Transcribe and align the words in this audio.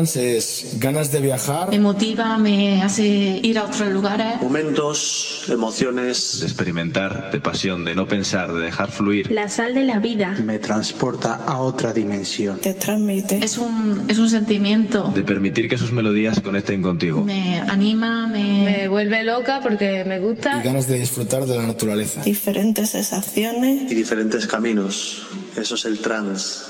música 0.00 0.20
trance 0.20 0.36
es 0.36 0.78
ganas 0.78 1.12
de 1.12 1.20
viajar. 1.20 1.68
Me 1.70 1.78
motiva, 1.78 2.38
me 2.38 2.82
hace 2.82 3.04
ir 3.42 3.58
a 3.58 3.64
otros 3.64 3.88
lugares. 3.88 4.40
Momentos, 4.40 5.44
emociones. 5.48 6.40
De 6.40 6.46
experimentar, 6.46 7.30
de 7.30 7.40
pasión, 7.40 7.84
de 7.84 7.94
no 7.94 8.06
pensar, 8.06 8.52
de 8.52 8.60
dejar 8.60 8.90
fluir. 8.90 9.30
La 9.30 9.48
sal 9.48 9.74
de 9.74 9.84
la 9.84 9.98
vida. 9.98 10.30
Me 10.44 10.58
transporta 10.58 11.34
a 11.46 11.60
otra 11.60 11.92
dimensión. 11.92 12.58
Te 12.60 12.74
transmite. 12.74 13.44
Es 13.44 13.58
un, 13.58 14.06
es 14.08 14.18
un 14.18 14.30
sentimiento. 14.30 15.12
De 15.14 15.22
permitir 15.22 15.68
que 15.68 15.76
sus 15.76 15.92
melodías 15.92 16.40
conecten 16.40 16.82
contigo. 16.82 17.22
Me 17.22 17.60
anima, 17.60 18.26
me... 18.26 18.64
me 18.64 18.88
vuelve 18.88 19.22
loca 19.24 19.60
porque 19.62 20.04
me 20.06 20.18
gusta. 20.18 20.60
Y 20.60 20.64
ganas 20.64 20.86
de 20.86 20.98
disfrutar 20.98 21.44
de 21.44 21.56
la 21.56 21.66
naturaleza. 21.66 22.22
Diferentes 22.22 22.90
sensaciones. 22.90 23.90
Y 23.90 23.94
diferentes 23.94 24.46
caminos. 24.46 25.26
Eso 25.56 25.74
es 25.74 25.84
el 25.84 25.98
trance. 25.98 26.69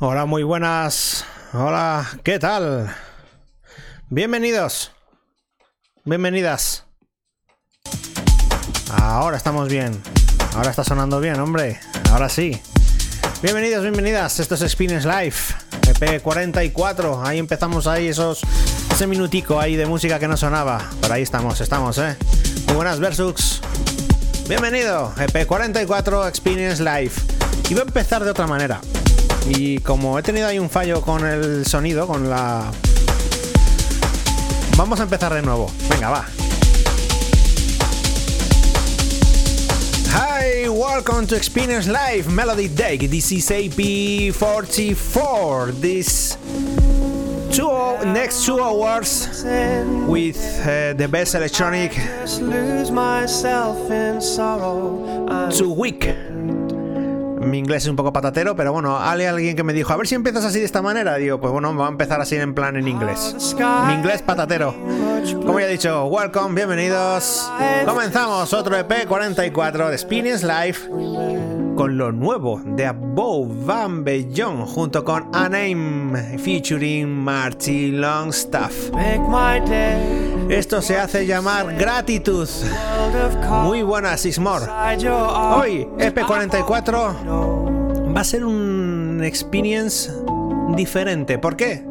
Hola, 0.00 0.26
muy 0.26 0.44
buenas. 0.44 1.24
Hola, 1.52 2.06
¿qué 2.22 2.38
tal? 2.38 2.94
Bienvenidos. 4.08 4.92
Bienvenidas. 6.04 6.84
Ahora 8.92 9.36
estamos 9.36 9.68
bien. 9.68 10.00
Ahora 10.54 10.70
está 10.70 10.84
sonando 10.84 11.18
bien, 11.18 11.40
hombre. 11.40 11.80
Ahora 12.12 12.28
sí. 12.28 12.62
Bienvenidos, 13.42 13.82
bienvenidas. 13.82 14.38
Esto 14.38 14.54
es 14.54 14.70
Spines 14.70 15.04
Live. 15.04 15.34
EP44. 15.82 17.26
Ahí 17.26 17.40
empezamos 17.40 17.88
ahí 17.88 18.06
esos 18.06 18.42
ese 18.92 19.08
minutico 19.08 19.58
ahí 19.58 19.74
de 19.74 19.86
música 19.86 20.20
que 20.20 20.28
no 20.28 20.36
sonaba. 20.36 20.80
Pero 21.00 21.14
ahí 21.14 21.22
estamos, 21.22 21.60
estamos, 21.60 21.98
eh. 21.98 22.16
Muy 22.66 22.76
buenas 22.76 23.00
Versux. 23.00 23.60
Bienvenido. 24.48 25.12
EP44 25.16 26.28
Experience 26.28 26.84
Live. 26.84 27.14
Y 27.68 27.74
voy 27.74 27.80
a 27.80 27.86
empezar 27.86 28.22
de 28.22 28.30
otra 28.30 28.46
manera. 28.46 28.80
Y 29.46 29.78
como 29.78 30.18
he 30.18 30.22
tenido 30.22 30.46
ahí 30.46 30.58
un 30.58 30.68
fallo 30.70 31.02
con 31.02 31.26
el 31.26 31.66
sonido, 31.66 32.06
con 32.06 32.28
la... 32.28 32.70
Vamos 34.76 35.00
a 35.00 35.04
empezar 35.04 35.32
de 35.34 35.42
nuevo. 35.42 35.70
Venga, 35.90 36.10
va. 36.10 36.26
Hi, 40.10 40.68
welcome 40.68 41.26
to 41.26 41.36
Experience 41.36 41.88
Live 41.88 42.30
Melody 42.30 42.68
Deck. 42.68 43.00
This 43.00 43.32
is 43.32 43.50
AP44. 43.50 45.80
This 45.80 46.36
two 47.50 47.70
next 48.04 48.44
two 48.44 48.60
hours 48.60 49.42
with 50.06 50.36
uh, 50.62 50.92
the 50.94 51.08
best 51.08 51.34
electronic 51.34 51.92
two 55.50 55.72
week 55.72 56.14
mi 57.40 57.58
inglés 57.58 57.84
es 57.84 57.88
un 57.88 57.96
poco 57.96 58.12
patatero, 58.12 58.56
pero 58.56 58.72
bueno, 58.72 58.98
hay 58.98 59.24
alguien 59.24 59.56
que 59.56 59.62
me 59.62 59.72
dijo, 59.72 59.92
a 59.92 59.96
ver 59.96 60.06
si 60.06 60.14
empiezas 60.14 60.44
así 60.44 60.58
de 60.58 60.64
esta 60.64 60.82
manera. 60.82 61.16
Digo, 61.16 61.40
pues 61.40 61.52
bueno, 61.52 61.74
va 61.76 61.86
a 61.86 61.90
empezar 61.90 62.20
así 62.20 62.36
en 62.36 62.54
plan 62.54 62.76
en 62.76 62.88
inglés. 62.88 63.54
Mi 63.86 63.94
inglés 63.94 64.22
patatero. 64.22 64.74
Como 65.44 65.60
ya 65.60 65.66
he 65.66 65.72
dicho, 65.72 66.06
welcome, 66.06 66.54
bienvenidos. 66.54 67.50
Comenzamos 67.84 68.52
otro 68.52 68.76
EP 68.76 69.06
44 69.06 69.88
de 69.88 69.94
Experience 69.94 70.46
Live 70.46 70.78
con 71.76 71.96
lo 71.96 72.10
nuevo 72.10 72.60
de 72.64 72.86
Above 72.86 73.64
Van 73.64 74.02
Beyond 74.02 74.66
junto 74.66 75.04
con 75.04 75.28
A 75.32 75.48
Name 75.48 76.38
featuring 76.38 77.08
Marty 77.08 77.92
Longstaff. 77.92 78.90
Esto 80.48 80.80
se 80.80 80.96
hace 80.96 81.26
llamar 81.26 81.76
gratitud. 81.76 82.48
Muy 83.62 83.82
buena, 83.82 84.16
Sismore. 84.16 84.64
Hoy, 84.66 85.86
EP44 85.98 88.14
va 88.16 88.20
a 88.20 88.24
ser 88.24 88.46
un 88.46 89.20
experience 89.22 90.10
diferente. 90.74 91.38
¿Por 91.38 91.56
qué? 91.56 91.84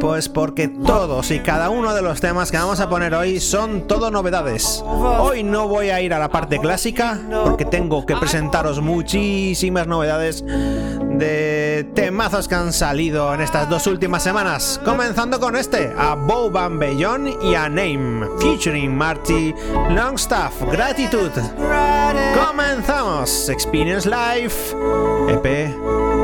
Pues 0.00 0.28
porque 0.28 0.68
todos 0.68 1.30
y 1.32 1.40
cada 1.40 1.70
uno 1.70 1.92
de 1.92 2.02
los 2.02 2.20
temas 2.20 2.50
que 2.50 2.56
vamos 2.56 2.80
a 2.80 2.88
poner 2.88 3.14
hoy 3.14 3.40
son 3.40 3.86
todo 3.88 4.10
novedades. 4.10 4.82
Hoy 4.86 5.42
no 5.42 5.66
voy 5.66 5.90
a 5.90 6.00
ir 6.00 6.14
a 6.14 6.18
la 6.18 6.30
parte 6.30 6.60
clásica 6.60 7.18
porque 7.44 7.64
tengo 7.64 8.06
que 8.06 8.16
presentaros 8.16 8.80
muchísimas 8.80 9.88
novedades 9.88 10.44
de 10.46 11.90
temazos 11.94 12.46
que 12.46 12.54
han 12.54 12.72
salido 12.72 13.34
en 13.34 13.40
estas 13.40 13.68
dos 13.68 13.86
últimas 13.88 14.22
semanas. 14.22 14.80
Comenzando 14.84 15.40
con 15.40 15.56
este, 15.56 15.92
a 15.98 16.14
Bow 16.14 16.50
Van 16.50 16.78
y 17.42 17.54
a 17.54 17.68
Name, 17.68 18.26
featuring 18.40 18.96
Marty 18.96 19.52
Longstaff. 19.90 20.62
Gratitud. 20.70 21.30
Comenzamos. 22.46 23.48
Experience 23.48 24.08
Life, 24.08 24.76
EP 25.28 25.74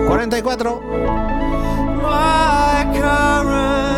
44. 0.06 2.53
current 2.92 3.93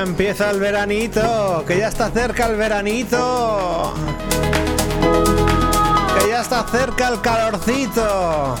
empieza 0.00 0.50
el 0.50 0.60
veranito, 0.60 1.64
que 1.66 1.78
ya 1.78 1.88
está 1.88 2.10
cerca 2.10 2.46
el 2.46 2.56
veranito. 2.56 3.94
Que 6.18 6.28
ya 6.28 6.40
está 6.40 6.64
cerca 6.64 7.08
el 7.08 7.20
calorcito. 7.20 8.56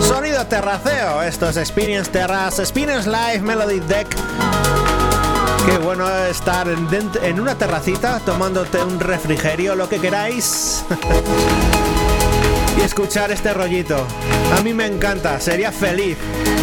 Sonido 0.00 0.46
terraceo, 0.46 1.22
esto 1.22 1.48
es 1.48 1.56
Experience 1.56 2.10
Terrace, 2.10 2.62
Experience 2.62 3.08
Live 3.08 3.40
Melody 3.40 3.80
Deck. 3.80 4.08
Qué 5.66 5.78
bueno 5.78 6.08
estar 6.26 6.66
en 6.68 7.40
una 7.40 7.54
terracita 7.56 8.20
tomándote 8.24 8.82
un 8.82 8.98
refrigerio, 9.00 9.74
lo 9.74 9.88
que 9.88 10.00
queráis. 10.00 10.84
y 12.78 12.80
escuchar 12.82 13.30
este 13.30 13.52
rollito. 13.52 14.06
A 14.56 14.62
mí 14.62 14.72
me 14.72 14.86
encanta, 14.86 15.40
sería 15.40 15.72
feliz. 15.72 16.16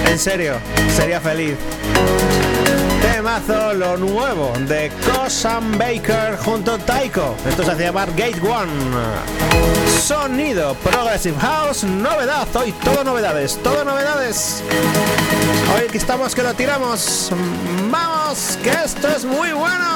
En 0.09 0.17
serio, 0.17 0.55
sería 0.95 1.19
feliz. 1.19 1.55
Temazo 3.15 3.73
lo 3.73 3.95
nuevo 3.95 4.51
de 4.67 4.91
Cosam 5.05 5.77
Baker 5.77 6.37
junto 6.37 6.73
a 6.73 6.77
Taiko. 6.77 7.33
Esto 7.47 7.63
se 7.63 7.71
hace 7.71 7.83
llamar 7.83 8.09
Gate 8.09 8.41
One. 8.41 8.69
Sonido 10.01 10.75
Progressive 10.83 11.39
House, 11.39 11.85
novedad. 11.85 12.45
Hoy 12.57 12.73
todo 12.83 13.05
novedades, 13.05 13.57
todo 13.63 13.85
novedades. 13.85 14.61
Hoy 15.73 15.87
que 15.89 15.97
estamos 15.97 16.35
que 16.35 16.43
lo 16.43 16.53
tiramos. 16.55 17.31
Vamos, 17.89 18.59
que 18.61 18.71
esto 18.71 19.07
es 19.07 19.23
muy 19.23 19.53
bueno. 19.53 19.94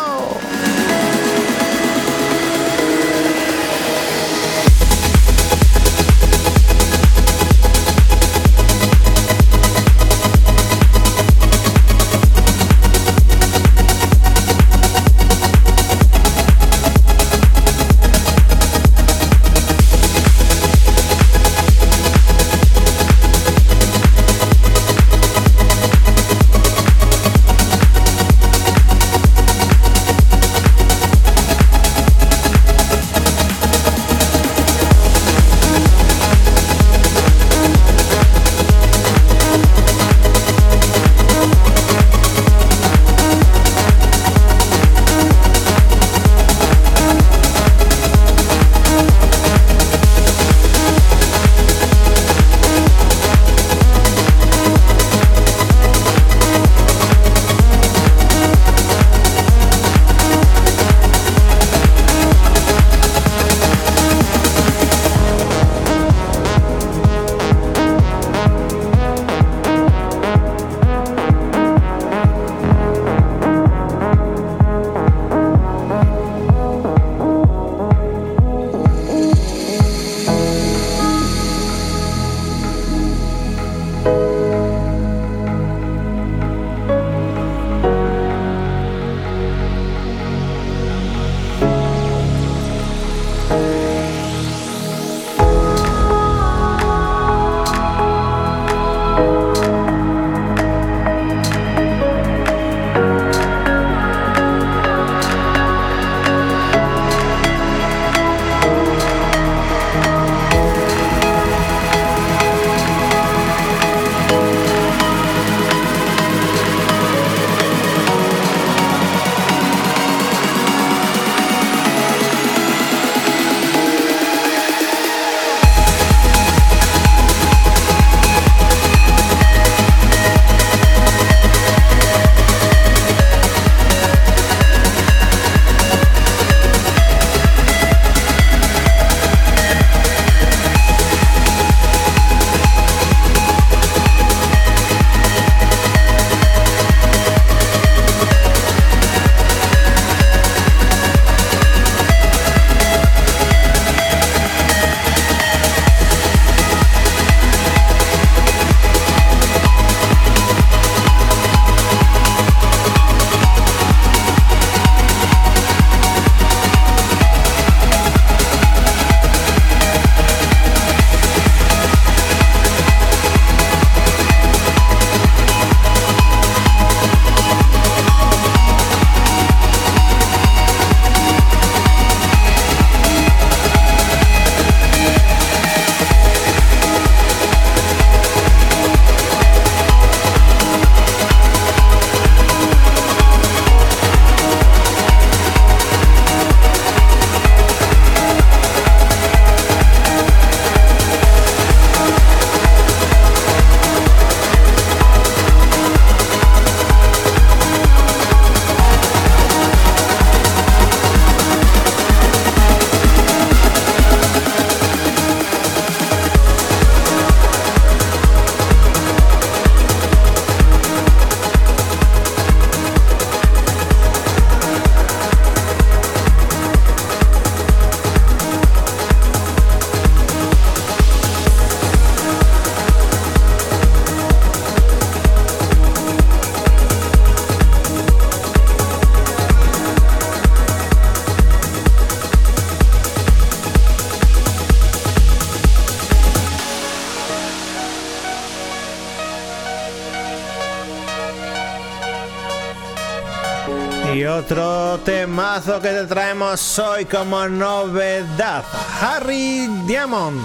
Temazo 255.70 255.82
que 255.82 255.90
te 255.90 256.08
traemos 256.08 256.80
hoy 256.80 257.06
como 257.06 257.48
novedad. 257.48 258.64
Harry 259.02 259.68
Diamond 259.86 260.40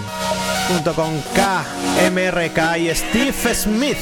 junto 0.69 0.95
con 0.95 1.21
KMRK 1.35 2.79
y 2.79 2.95
Steve 2.95 3.55
Smith. 3.55 3.97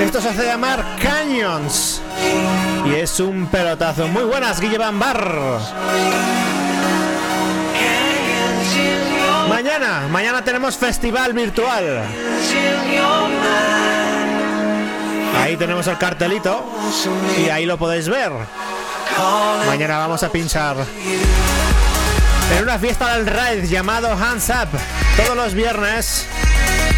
Esto 0.00 0.20
se 0.20 0.28
hace 0.28 0.46
llamar 0.46 0.84
Canyons. 1.00 2.00
Y 2.86 2.94
es 2.94 3.20
un 3.20 3.46
pelotazo. 3.46 4.08
Muy 4.08 4.24
buenas, 4.24 4.60
Guille 4.60 4.78
Bambar. 4.78 5.60
Mañana, 9.48 10.08
mañana 10.10 10.42
tenemos 10.42 10.76
festival 10.76 11.32
virtual. 11.32 12.02
Ahí 15.38 15.56
tenemos 15.56 15.86
el 15.86 15.98
cartelito 15.98 16.64
y 17.38 17.48
ahí 17.48 17.66
lo 17.66 17.78
podéis 17.78 18.08
ver. 18.08 18.32
Mañana 19.66 19.98
vamos 19.98 20.22
a 20.22 20.30
pinchar 20.30 20.76
en 22.56 22.62
una 22.62 22.78
fiesta 22.78 23.16
del 23.16 23.26
raid 23.26 23.64
llamado 23.64 24.12
Hands 24.12 24.48
Up 24.50 24.68
todos 25.16 25.36
los 25.36 25.54
viernes. 25.54 26.26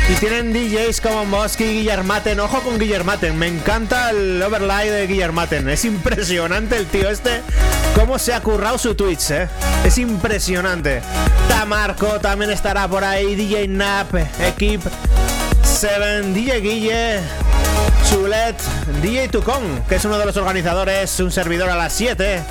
Y 0.08 0.14
tienen 0.14 0.52
DJs 0.52 1.00
como 1.00 1.24
Mosky 1.24 1.64
Guillermaten. 1.64 2.40
Ojo 2.40 2.60
con 2.62 2.78
Guillermaten. 2.78 3.38
Me 3.38 3.46
encanta 3.46 4.10
el 4.10 4.42
overlay 4.42 4.88
de 4.88 5.06
Guillermaten. 5.06 5.68
Es 5.68 5.84
impresionante 5.84 6.76
el 6.76 6.86
tío 6.86 7.08
este. 7.08 7.42
Cómo 7.94 8.18
se 8.18 8.34
ha 8.34 8.40
currado 8.40 8.76
su 8.76 8.94
Twitch, 8.96 9.30
¿eh? 9.30 9.48
Es 9.84 9.98
impresionante. 9.98 11.00
Tamarco 11.48 12.18
también 12.20 12.50
estará 12.50 12.88
por 12.88 13.04
ahí. 13.04 13.36
DJ 13.36 13.68
Nap, 13.68 14.12
Equip, 14.40 14.82
Seven, 15.62 16.34
DJ 16.34 16.60
Guille, 16.60 17.20
Chulet, 18.10 18.60
DJ 19.02 19.28
Tucón, 19.28 19.84
que 19.88 19.94
es 19.96 20.04
uno 20.04 20.18
de 20.18 20.26
los 20.26 20.36
organizadores, 20.36 21.20
un 21.20 21.30
servidor 21.30 21.70
a 21.70 21.76
las 21.76 21.92
7. 21.92 22.42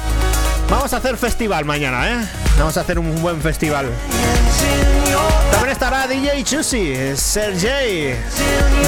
Vamos 0.70 0.94
a 0.94 0.98
hacer 0.98 1.18
festival 1.18 1.66
mañana, 1.66 2.10
¿eh? 2.10 2.28
Vamos 2.58 2.78
a 2.78 2.82
hacer 2.82 2.98
un 2.98 3.22
buen 3.22 3.42
festival. 3.42 3.90
También 5.52 5.72
estará 5.72 6.08
DJ 6.08 6.44
Chusi, 6.44 6.96
Sergey, 7.16 8.16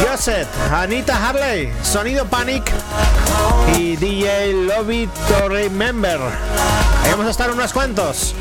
Joseph, 0.08 0.48
Anita 0.72 1.18
Harley, 1.28 1.74
Sonido 1.84 2.26
Panic 2.26 2.72
y 3.78 3.98
DJ 3.98 4.54
Lobby 4.54 5.10
to 5.28 5.50
Remember. 5.50 6.20
Ahí 7.04 7.12
vamos 7.12 7.28
a 7.28 7.32
estar 7.32 7.52
unos 7.52 7.74
cuantos. 7.74 8.34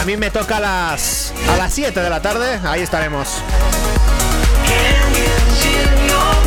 A 0.00 0.04
mí 0.04 0.16
me 0.16 0.30
toca 0.30 0.60
las, 0.60 1.32
a 1.50 1.56
las 1.56 1.72
7 1.72 2.00
de 2.00 2.10
la 2.10 2.20
tarde, 2.20 2.60
ahí 2.64 2.82
estaremos. 2.82 3.28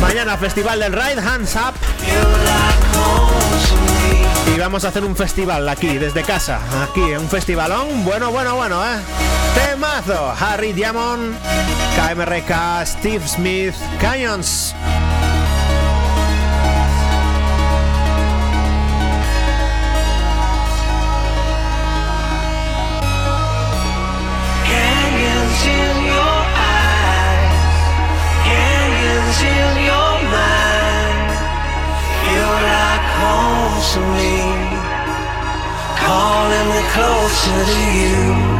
Mañana 0.00 0.36
Festival 0.36 0.80
del 0.80 0.92
Ride, 0.92 1.20
Hands 1.20 1.56
Up. 1.56 1.74
Y 4.54 4.58
vamos 4.58 4.84
a 4.84 4.88
hacer 4.88 5.04
un 5.04 5.16
festival 5.16 5.68
aquí, 5.68 5.98
desde 5.98 6.22
casa. 6.22 6.60
Aquí, 6.82 7.00
un 7.00 7.28
festivalón. 7.28 8.04
Bueno, 8.04 8.30
bueno, 8.30 8.56
bueno, 8.56 8.84
¿eh? 8.84 8.98
Temazo. 9.54 10.34
Harry 10.38 10.72
Diamond, 10.72 11.34
KMRK, 11.96 12.86
Steve 12.86 13.26
Smith, 13.26 13.74
Canyons. 14.00 14.74
To 33.96 34.02
me, 34.14 34.36
calling 35.96 36.68
me 36.68 36.82
closer 36.92 37.64
to 37.64 37.80
you. 37.98 38.55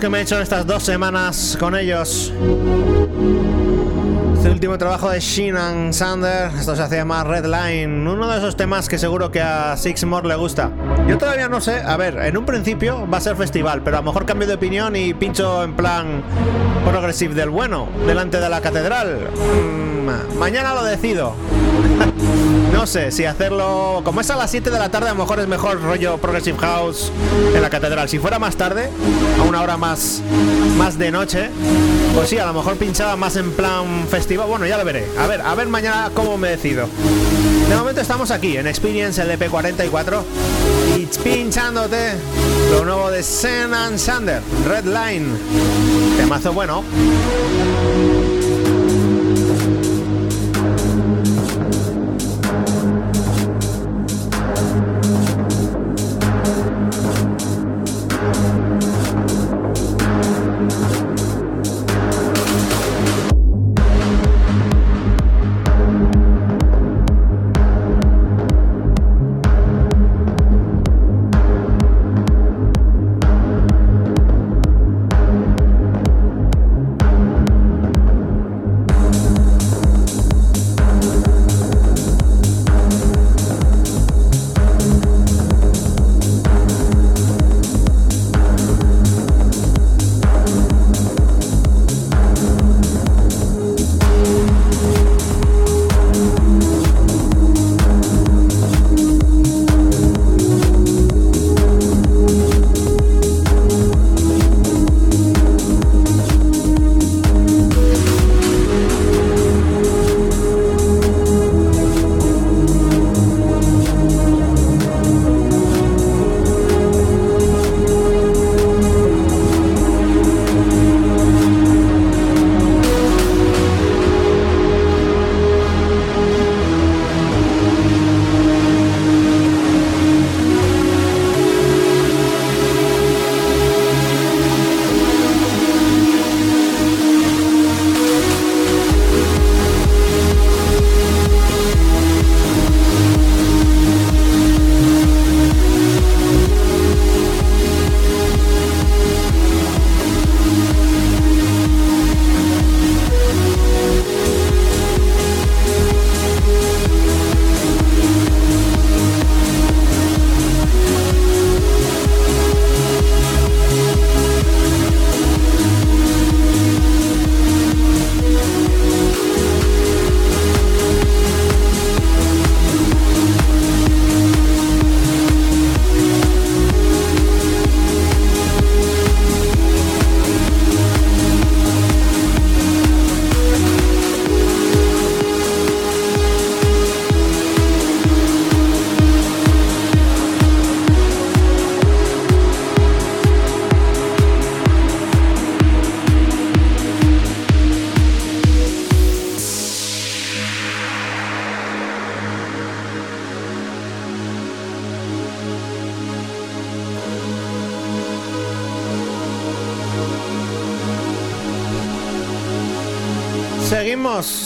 Que 0.00 0.08
me 0.08 0.18
he 0.18 0.22
hecho 0.22 0.40
estas 0.40 0.66
dos 0.66 0.82
semanas 0.82 1.58
con 1.60 1.76
ellos. 1.76 2.32
Este 4.34 4.50
último 4.50 4.78
trabajo 4.78 5.10
de 5.10 5.20
Sheen 5.20 5.92
Sander, 5.92 6.50
esto 6.58 6.74
se 6.74 6.82
hace 6.82 6.96
llamar 6.96 7.28
Red 7.28 7.44
Line, 7.44 8.10
uno 8.10 8.26
de 8.26 8.38
esos 8.38 8.56
temas 8.56 8.88
que 8.88 8.96
seguro 8.98 9.30
que 9.30 9.42
a 9.42 9.76
Sixmore 9.76 10.26
le 10.26 10.36
gusta. 10.36 10.70
Yo 11.06 11.18
todavía 11.18 11.50
no 11.50 11.60
sé, 11.60 11.82
a 11.82 11.98
ver, 11.98 12.16
en 12.16 12.38
un 12.38 12.46
principio 12.46 13.06
va 13.12 13.18
a 13.18 13.20
ser 13.20 13.36
festival, 13.36 13.82
pero 13.82 13.98
a 13.98 14.00
lo 14.00 14.06
mejor 14.06 14.24
cambio 14.24 14.48
de 14.48 14.54
opinión 14.54 14.96
y 14.96 15.12
pincho 15.12 15.62
en 15.62 15.74
plan 15.74 16.22
progressive 16.86 17.34
del 17.34 17.50
bueno, 17.50 17.88
delante 18.06 18.40
de 18.40 18.48
la 18.48 18.62
catedral. 18.62 19.28
Mm, 19.36 19.99
mañana 20.38 20.74
lo 20.74 20.84
decido. 20.84 21.34
no 22.72 22.86
sé 22.86 23.10
si 23.10 23.24
hacerlo. 23.24 24.02
Como 24.04 24.20
es 24.20 24.30
a 24.30 24.36
las 24.36 24.50
7 24.50 24.70
de 24.70 24.78
la 24.78 24.90
tarde, 24.90 25.08
a 25.08 25.12
lo 25.12 25.18
mejor 25.18 25.40
es 25.40 25.48
mejor 25.48 25.80
rollo 25.82 26.18
Progressive 26.18 26.58
House 26.58 27.12
en 27.54 27.60
la 27.60 27.70
catedral. 27.70 28.08
Si 28.08 28.18
fuera 28.18 28.38
más 28.38 28.56
tarde, 28.56 28.90
a 29.38 29.42
una 29.42 29.62
hora 29.62 29.76
más, 29.76 30.22
más 30.76 30.98
de 30.98 31.10
noche, 31.10 31.50
pues 32.14 32.28
sí, 32.28 32.38
a 32.38 32.46
lo 32.46 32.54
mejor 32.54 32.76
pinchaba 32.76 33.16
más 33.16 33.36
en 33.36 33.52
plan 33.52 34.06
festival. 34.08 34.48
Bueno, 34.48 34.66
ya 34.66 34.78
lo 34.78 34.84
veré. 34.84 35.06
A 35.18 35.26
ver, 35.26 35.40
a 35.40 35.54
ver 35.54 35.68
mañana 35.68 36.10
cómo 36.14 36.36
me 36.36 36.50
decido. 36.50 36.88
De 37.68 37.76
momento 37.76 38.00
estamos 38.00 38.30
aquí 38.30 38.56
en 38.56 38.66
Experience 38.66 39.22
LP44 39.22 40.22
y 40.96 41.06
pinchándote 41.22 42.14
lo 42.72 42.84
nuevo 42.84 43.10
de 43.10 43.22
Sen 43.22 43.72
and 43.74 43.98
Sander, 43.98 44.42
Red 44.66 44.84
Line. 44.84 45.28
Temazo 46.16 46.52
bueno. 46.52 46.82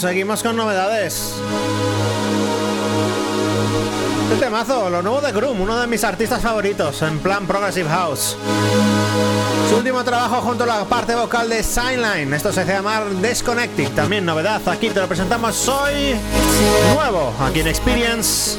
Seguimos, 0.04 0.42
con 0.42 0.54
novedades. 0.54 1.32
Este 4.30 4.44
temazo, 4.44 4.90
lo 4.90 5.00
nuevo 5.00 5.22
de 5.22 5.32
Groom, 5.32 5.62
uno 5.62 5.80
de 5.80 5.86
mis 5.86 6.04
artistas 6.04 6.42
favoritos, 6.42 7.00
en 7.00 7.20
plan 7.20 7.46
Progressive 7.46 7.88
House. 7.88 8.36
Su 9.70 9.76
último 9.78 10.04
trabajo 10.04 10.42
junto 10.42 10.64
a 10.64 10.66
la 10.66 10.84
parte 10.84 11.14
vocal 11.14 11.48
de 11.48 11.62
Signline, 11.62 12.34
esto 12.34 12.52
se 12.52 12.60
hace 12.60 12.74
llamar 12.74 13.18
Disconnecting, 13.22 13.94
también 13.94 14.26
novedad, 14.26 14.60
aquí 14.68 14.90
te 14.90 15.00
lo 15.00 15.08
presentamos 15.08 15.66
hoy, 15.68 16.14
nuevo, 16.94 17.32
aquí 17.40 17.60
en 17.60 17.68
Experience. 17.68 18.58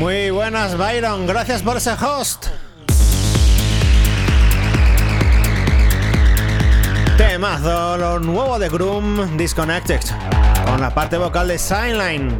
Muy 0.00 0.30
buenas, 0.30 0.78
Byron, 0.78 1.26
gracias 1.26 1.60
por 1.60 1.76
ese 1.76 1.90
host. 1.92 2.46
Temazo, 7.18 7.98
lo 7.98 8.18
nuevo 8.18 8.58
de 8.58 8.70
Groom 8.70 9.36
Disconnected, 9.36 10.00
con 10.64 10.80
la 10.80 10.94
parte 10.94 11.18
vocal 11.18 11.48
de 11.48 11.58
Signline. 11.58 12.38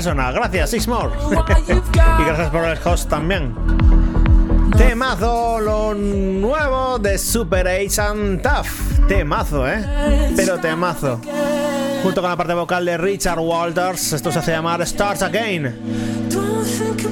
Persona. 0.00 0.32
Gracias, 0.32 0.70
Sixmore. 0.70 1.12
y 1.30 2.24
gracias 2.24 2.48
por 2.48 2.64
el 2.64 2.78
host 2.82 3.10
también. 3.10 3.54
Temazo, 4.78 5.60
lo 5.60 5.94
nuevo 5.94 6.98
de 6.98 7.18
Super 7.18 7.68
Ace 7.68 8.00
and 8.00 8.40
Tough. 8.40 9.06
Temazo, 9.08 9.68
¿eh? 9.68 10.32
Pero 10.34 10.58
temazo. 10.58 11.20
Junto 12.02 12.22
con 12.22 12.30
la 12.30 12.36
parte 12.36 12.54
vocal 12.54 12.86
de 12.86 12.96
Richard 12.96 13.40
Walters, 13.40 14.14
esto 14.14 14.32
se 14.32 14.38
hace 14.38 14.52
llamar 14.52 14.86
Starts 14.86 15.22
Again. 15.22 15.79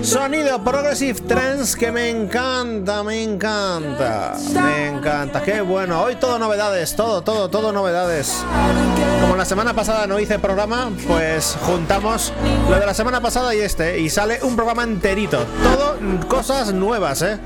Sonido 0.08 0.64
Progressive 0.64 1.20
Trance 1.20 1.78
que 1.78 1.92
me 1.92 2.08
encanta, 2.08 3.02
me 3.02 3.22
encanta, 3.22 4.38
me 4.54 4.86
encanta. 4.86 5.42
Qué 5.42 5.60
bueno, 5.60 6.00
hoy 6.00 6.16
todo 6.16 6.38
novedades, 6.38 6.96
todo, 6.96 7.20
todo, 7.20 7.50
todo 7.50 7.72
novedades. 7.72 8.42
Como 9.20 9.36
la 9.36 9.44
semana 9.44 9.74
pasada 9.74 10.06
no 10.06 10.18
hice 10.18 10.38
programa, 10.38 10.90
pues 11.06 11.58
juntamos 11.60 12.32
lo 12.70 12.80
de 12.80 12.86
la 12.86 12.94
semana 12.94 13.20
pasada 13.20 13.54
y 13.54 13.58
este, 13.58 14.00
y 14.00 14.08
sale 14.08 14.38
un 14.42 14.56
programa 14.56 14.82
enterito. 14.82 15.44
Todo 15.62 15.98
cosas 16.26 16.72
nuevas, 16.72 17.20
¿eh? 17.20 17.38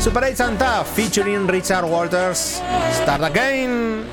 Super 0.00 0.24
8 0.24 0.36
Santa 0.36 0.84
featuring 0.84 1.46
Richard 1.46 1.84
Walters. 1.84 2.62
Start 2.94 3.24
again. 3.24 4.03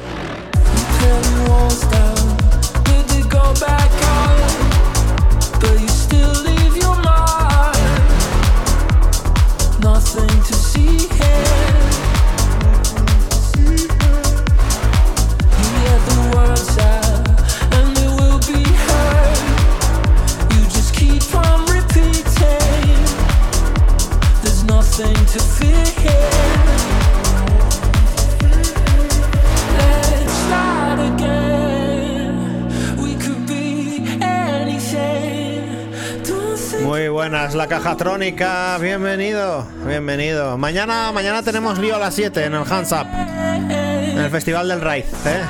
Buenas, 37.71 37.83
la 37.83 37.89
caja 37.89 37.97
trónica. 37.97 38.77
Bienvenido, 38.79 39.65
bienvenido. 39.85 40.57
Mañana, 40.57 41.11
mañana 41.11 41.41
tenemos 41.41 41.77
lío 41.79 41.95
a 41.95 41.99
las 41.99 42.13
7 42.15 42.45
en 42.45 42.53
el 42.55 42.63
Hands 42.69 42.91
Up, 42.91 43.07
en 43.13 44.17
el 44.19 44.29
Festival 44.29 44.67
del 44.67 44.81
Raid. 44.81 45.05
¿eh? 45.25 45.41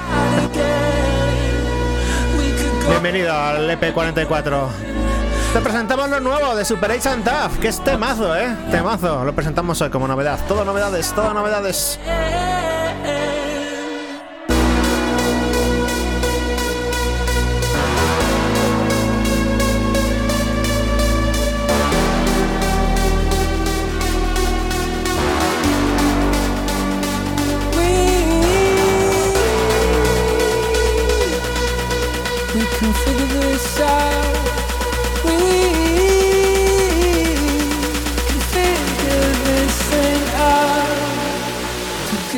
Bienvenido 2.89 3.33
al 3.33 3.69
EP44. 3.69 4.67
Te 5.53 5.59
presentamos 5.59 6.09
lo 6.09 6.19
nuevo 6.19 6.55
de 6.55 6.63
Super 6.63 6.91
8 6.91 7.09
and 7.09 7.23
Tough, 7.25 7.59
que 7.59 7.67
es 7.67 7.83
temazo, 7.83 8.35
¿eh? 8.37 8.55
Temazo. 8.69 9.25
Lo 9.25 9.33
presentamos 9.33 9.81
hoy 9.81 9.89
como 9.89 10.07
novedad. 10.07 10.39
Todo 10.47 10.63
novedades, 10.63 11.11
todo 11.13 11.33
novedades. 11.33 11.99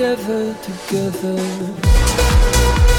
ever 0.03 0.53
together. 0.61 2.92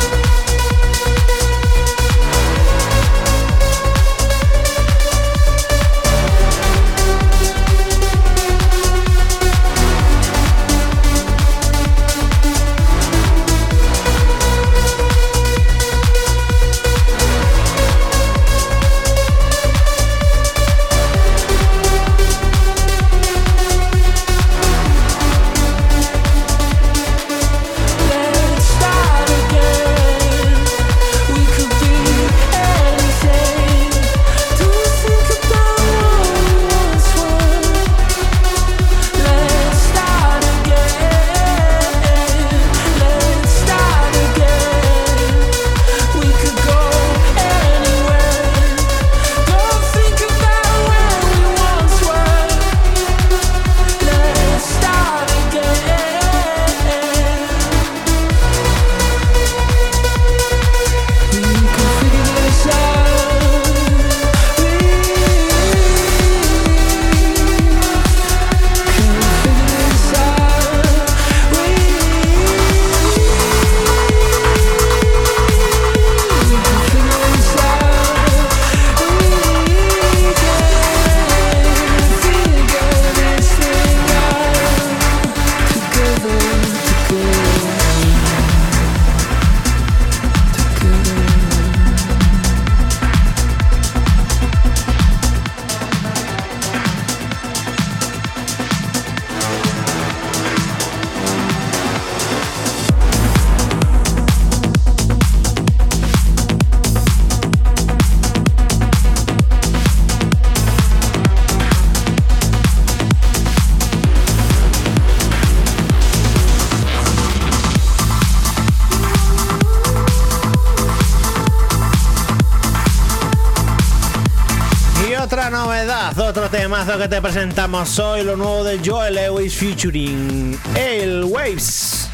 Que 127.05 127.09
te 127.09 127.21
presentamos 127.21 127.99
hoy, 127.99 128.23
lo 128.23 128.35
nuevo 128.35 128.65
de 128.65 128.81
Joel 128.83 129.17
Lewis 129.17 129.55
featuring 129.55 130.59
El 130.75 131.25
Waves. 131.25 132.09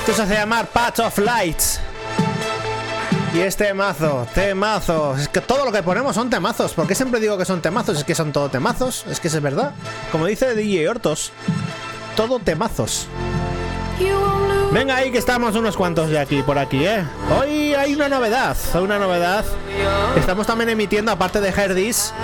Esto 0.00 0.12
se 0.12 0.22
hace 0.22 0.34
llamar 0.34 0.66
Patch 0.66 0.98
of 0.98 1.18
Lights. 1.18 1.78
Y 3.32 3.38
es 3.38 3.56
temazo, 3.56 4.26
temazo. 4.34 5.14
Es 5.16 5.28
que 5.28 5.40
todo 5.40 5.64
lo 5.64 5.70
que 5.70 5.84
ponemos 5.84 6.16
son 6.16 6.30
temazos. 6.30 6.72
¿Por 6.72 6.88
qué 6.88 6.96
siempre 6.96 7.20
digo 7.20 7.38
que 7.38 7.44
son 7.44 7.62
temazos? 7.62 7.98
Es 7.98 8.04
que 8.04 8.16
son 8.16 8.32
todo 8.32 8.48
temazos. 8.48 9.04
Es 9.08 9.20
que 9.20 9.28
es 9.28 9.40
verdad. 9.40 9.72
Como 10.10 10.26
dice 10.26 10.56
DJ 10.56 10.88
Hortos, 10.88 11.30
todo 12.16 12.40
temazos. 12.40 13.06
Venga 14.72 14.96
ahí 14.96 15.12
que 15.12 15.18
estamos 15.18 15.54
unos 15.54 15.76
cuantos 15.76 16.08
de 16.08 16.18
aquí 16.18 16.42
por 16.42 16.58
aquí, 16.58 16.84
¿eh? 16.84 17.04
Hoy 17.38 17.61
hay 17.82 17.94
una 17.94 18.08
novedad, 18.08 18.56
una 18.74 18.98
novedad. 18.98 19.44
Estamos 20.16 20.46
también 20.46 20.70
emitiendo, 20.70 21.10
aparte 21.10 21.40
de 21.40 21.48
Herdis, 21.48 22.14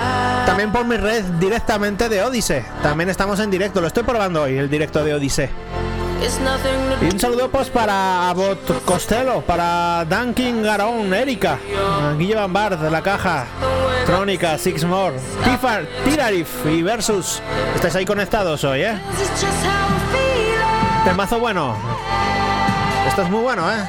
también 0.47 0.71
por 0.71 0.85
mi 0.85 0.97
red 0.97 1.25
directamente 1.41 2.09
de 2.09 2.23
Odyssey. 2.23 2.63
También 2.81 3.11
estamos 3.11 3.41
en 3.41 3.51
directo, 3.51 3.81
lo 3.81 3.89
estoy 3.89 4.05
probando 4.05 4.43
hoy, 4.43 4.57
el 4.57 4.71
directo 4.71 5.03
de 5.03 5.15
Odyssey. 5.15 5.49
Y 7.01 7.05
un 7.13 7.19
saludo 7.19 7.49
pues 7.51 7.71
para 7.71 8.33
Bot 8.35 8.85
Costello, 8.85 9.41
para 9.41 10.05
Duncan 10.05 10.63
Garón, 10.63 11.13
Erika, 11.13 11.59
Guille 12.17 12.37
Bambard 12.37 12.79
de 12.79 12.91
la 12.91 13.03
caja, 13.03 13.47
Trónica, 14.07 14.59
Six 14.59 14.85
More, 14.85 15.17
Tifar, 15.43 15.87
Tirarif 16.05 16.49
y 16.67 16.83
Versus. 16.83 17.43
Estáis 17.75 17.97
ahí 17.97 18.05
conectados 18.05 18.63
hoy, 18.63 18.83
¿eh? 18.83 18.99
Temazo 21.05 21.41
bueno. 21.41 21.77
Esto 23.09 23.23
es 23.23 23.31
muy 23.31 23.41
bueno, 23.41 23.69
¿eh? 23.73 23.89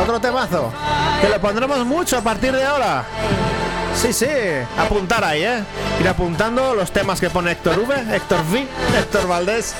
Otro 0.00 0.20
temazo. 0.20 0.72
Que 1.20 1.28
le 1.28 1.38
pondremos 1.38 1.84
mucho 1.86 2.18
a 2.18 2.20
partir 2.20 2.52
de 2.52 2.64
ahora. 2.64 3.04
Sí, 3.94 4.12
sí. 4.12 4.26
Apuntar 4.76 5.24
ahí, 5.24 5.44
¿eh? 5.44 5.64
Ir 6.00 6.08
apuntando 6.08 6.74
los 6.74 6.90
temas 6.90 7.20
que 7.20 7.30
pone 7.30 7.52
Héctor 7.52 7.78
V, 7.78 8.16
Héctor 8.16 8.40
V, 8.50 8.66
Héctor 8.98 9.28
Valdés. 9.28 9.74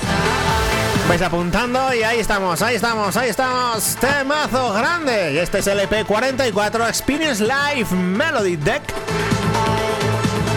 Vais 1.09 1.21
apuntando 1.21 1.93
y 1.93 2.01
ahí 2.01 2.19
estamos, 2.19 2.61
ahí 2.61 2.75
estamos, 2.75 3.15
ahí 3.15 3.29
estamos. 3.29 3.95
Temazo 3.97 4.73
grande. 4.73 5.33
Y 5.33 5.37
este 5.37 5.59
es 5.59 5.67
el 5.67 5.79
EP44 5.79 6.87
Experience 6.87 7.43
Live 7.43 7.91
Melody 7.91 8.55
Deck. 8.55 8.81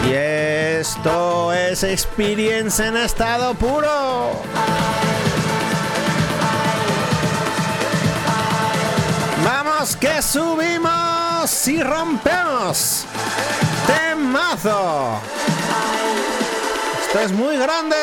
Y 0.07 0.13
esto 0.13 1.53
es 1.53 1.83
Experience 1.83 2.83
en 2.83 2.97
estado 2.97 3.53
puro. 3.53 4.08
Que 9.79 10.21
subimos 10.21 11.67
y 11.69 11.81
rompemos. 11.81 13.05
Temazo. 13.87 15.21
Esto 17.07 17.19
es 17.21 17.31
muy 17.31 17.55
grande. 17.55 17.95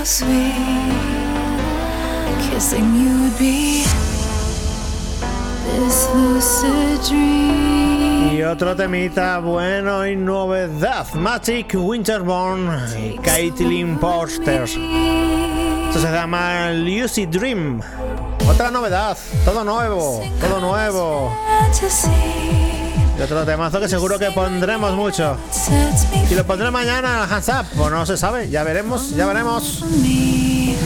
How 0.00 0.04
sweet 0.04 0.54
kissing 2.40 2.88
you 2.96 3.12
would 3.20 3.38
be. 3.38 3.84
This 5.66 6.08
lucid 6.14 7.00
dream. 7.08 8.30
Y 8.32 8.42
otro 8.42 8.74
temita 8.74 9.40
bueno 9.40 10.06
y 10.06 10.16
novedad. 10.16 11.12
Magic 11.14 11.74
Winterborn 11.74 12.70
y 12.98 13.18
Caitlin 13.18 13.98
Porter. 13.98 14.62
Esto 14.62 16.00
se 16.00 16.10
llama 16.10 16.70
Lucid 16.72 17.28
Dream. 17.28 17.82
Otra 18.48 18.70
novedad. 18.70 19.18
Todo 19.44 19.64
nuevo. 19.64 20.22
Todo 20.40 20.60
nuevo. 20.60 21.36
Y 23.20 23.22
otro 23.22 23.44
temazo 23.44 23.78
que 23.78 23.86
seguro 23.86 24.18
que 24.18 24.30
pondremos 24.30 24.94
mucho. 24.94 25.36
Y 26.30 26.34
lo 26.34 26.46
pondré 26.46 26.70
mañana 26.70 27.22
al 27.22 27.30
Hands 27.30 27.48
Up. 27.48 27.66
Pues 27.76 27.90
no 27.90 28.06
se 28.06 28.16
sabe. 28.16 28.48
Ya 28.48 28.64
veremos. 28.64 29.10
Ya 29.10 29.26
veremos. 29.26 29.84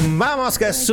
Vamos 0.09 0.59
que 0.59 0.73
su... 0.73 0.93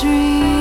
dream 0.00 0.59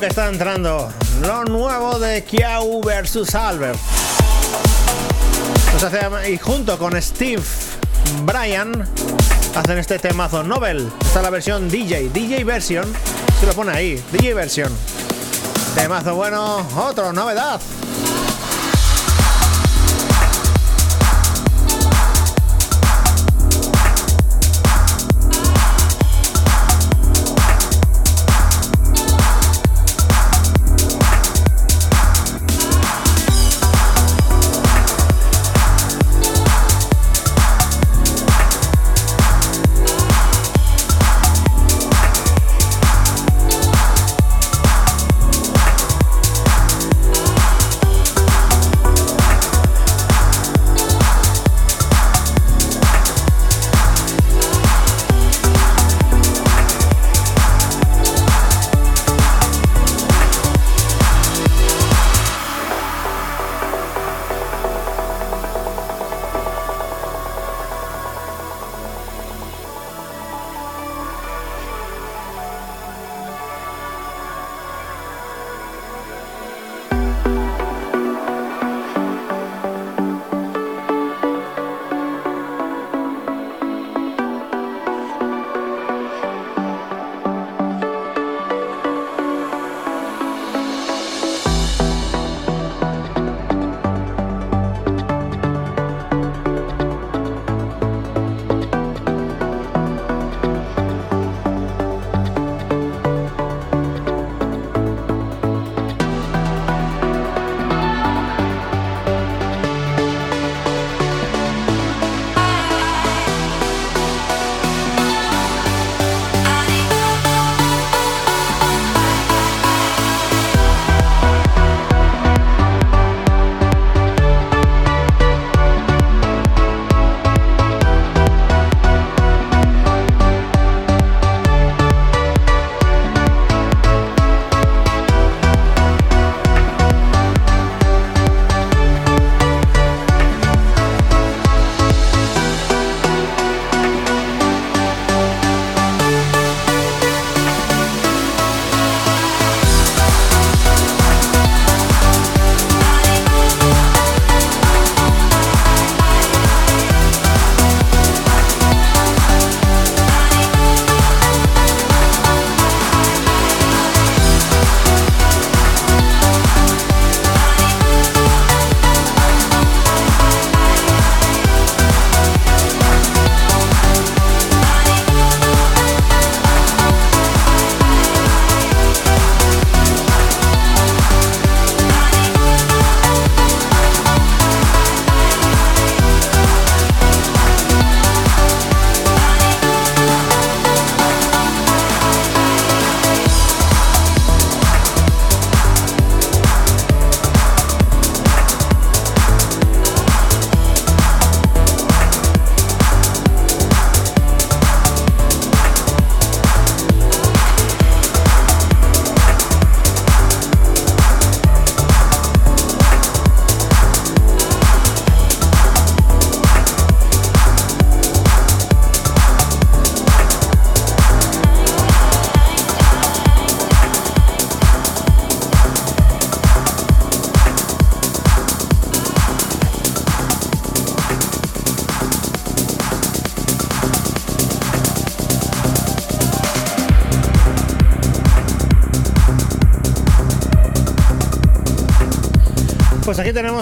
que 0.00 0.06
está 0.06 0.28
entrando. 0.28 0.90
Lo 1.20 1.44
nuevo 1.44 1.98
de 1.98 2.24
Kiau 2.24 2.80
versus 2.82 3.34
Albert. 3.34 3.78
Y 6.26 6.38
junto 6.38 6.78
con 6.78 7.00
Steve 7.00 7.42
Bryan 8.24 8.88
hacen 9.54 9.78
este 9.78 9.98
temazo 9.98 10.42
Nobel. 10.42 10.90
Esta 11.02 11.18
es 11.18 11.22
la 11.22 11.30
versión 11.30 11.68
DJ, 11.68 12.08
DJ 12.14 12.44
version. 12.44 12.90
Se 13.40 13.46
lo 13.46 13.52
pone 13.52 13.72
ahí, 13.72 14.02
DJ 14.12 14.32
version. 14.32 14.72
Temazo 15.74 16.14
bueno, 16.14 16.66
otro, 16.76 17.12
novedad. 17.12 17.60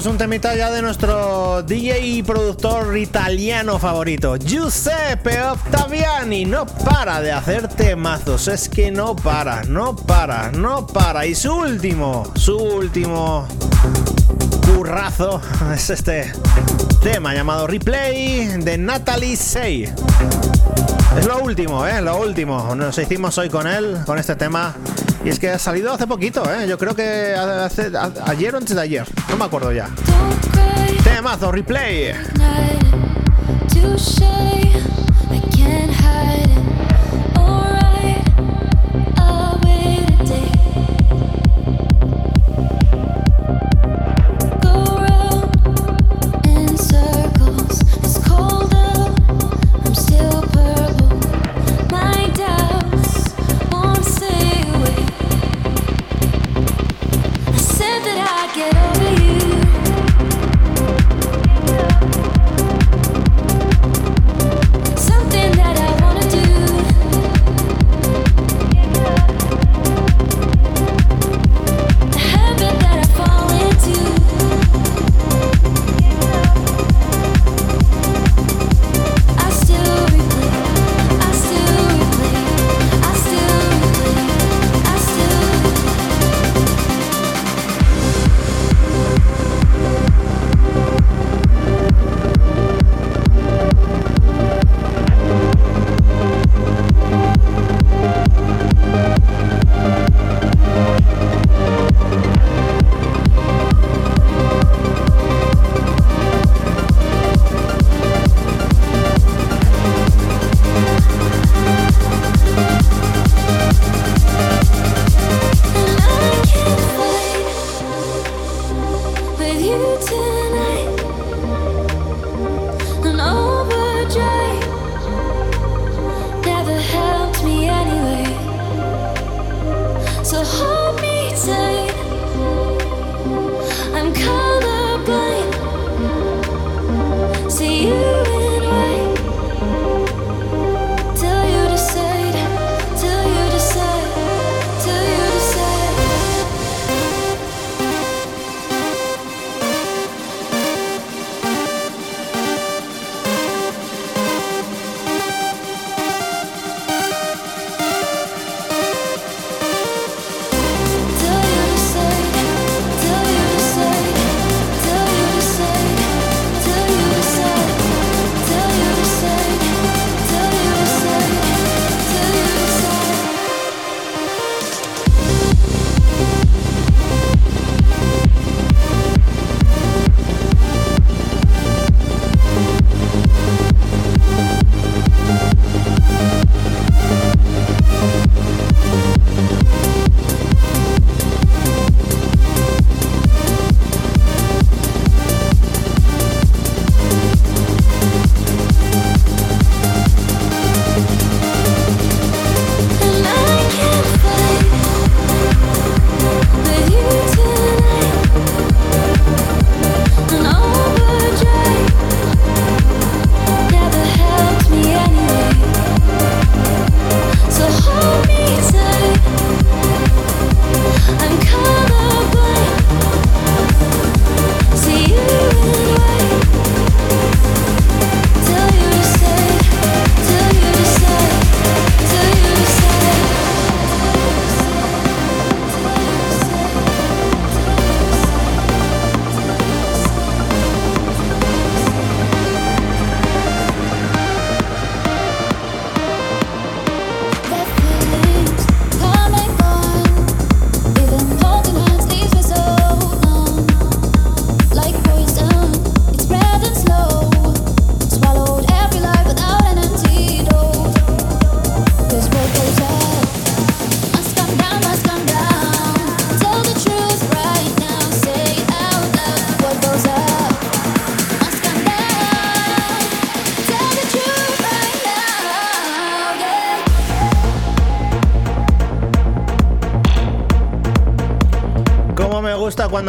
Un 0.07 0.16
temita 0.16 0.55
ya 0.55 0.70
de 0.70 0.80
nuestro 0.80 1.64
DJ 1.64 1.99
y 2.07 2.22
productor 2.22 2.96
italiano 2.96 3.80
favorito, 3.80 4.36
Giuseppe 4.36 5.42
Ottaviani. 5.42 6.44
No 6.44 6.66
para 6.66 7.20
de 7.20 7.32
hacer 7.32 7.66
temazos, 7.66 8.46
es 8.46 8.68
que 8.68 8.92
no 8.92 9.16
para, 9.16 9.64
no 9.64 9.96
para, 9.96 10.53
no 10.53 10.86
para. 10.86 11.26
Y 11.26 11.34
su 11.34 11.53
último, 11.53 12.32
su 12.36 12.57
último 12.57 13.49
currazo 14.72 15.42
es 15.74 15.90
este 15.90 16.32
tema 17.03 17.34
llamado 17.34 17.66
Replay 17.66 18.46
de 18.62 18.78
Natalie 18.78 19.36
Say. 19.36 19.92
Es 21.18 21.26
lo 21.26 21.40
último, 21.40 21.84
¿eh? 21.84 22.01
Lo 22.01 22.20
último. 22.20 22.72
Nos 22.76 22.96
hicimos 22.99 23.36
hoy 23.36 23.49
con 23.49 23.66
él, 23.66 23.99
con 24.07 24.16
este 24.16 24.36
tema. 24.36 24.76
Y 25.24 25.30
es 25.30 25.40
que 25.40 25.51
ha 25.51 25.59
salido 25.59 25.92
hace 25.92 26.07
poquito, 26.07 26.44
¿eh? 26.44 26.68
Yo 26.68 26.78
creo 26.78 26.94
que 26.94 27.34
ayer 28.26 28.55
o 28.55 28.59
antes 28.59 28.76
de 28.76 28.80
ayer. 28.80 29.07
No 29.29 29.37
me 29.37 29.45
acuerdo 29.45 29.72
ya. 29.72 29.89
Temazo, 31.05 31.53
replay. 31.53 32.12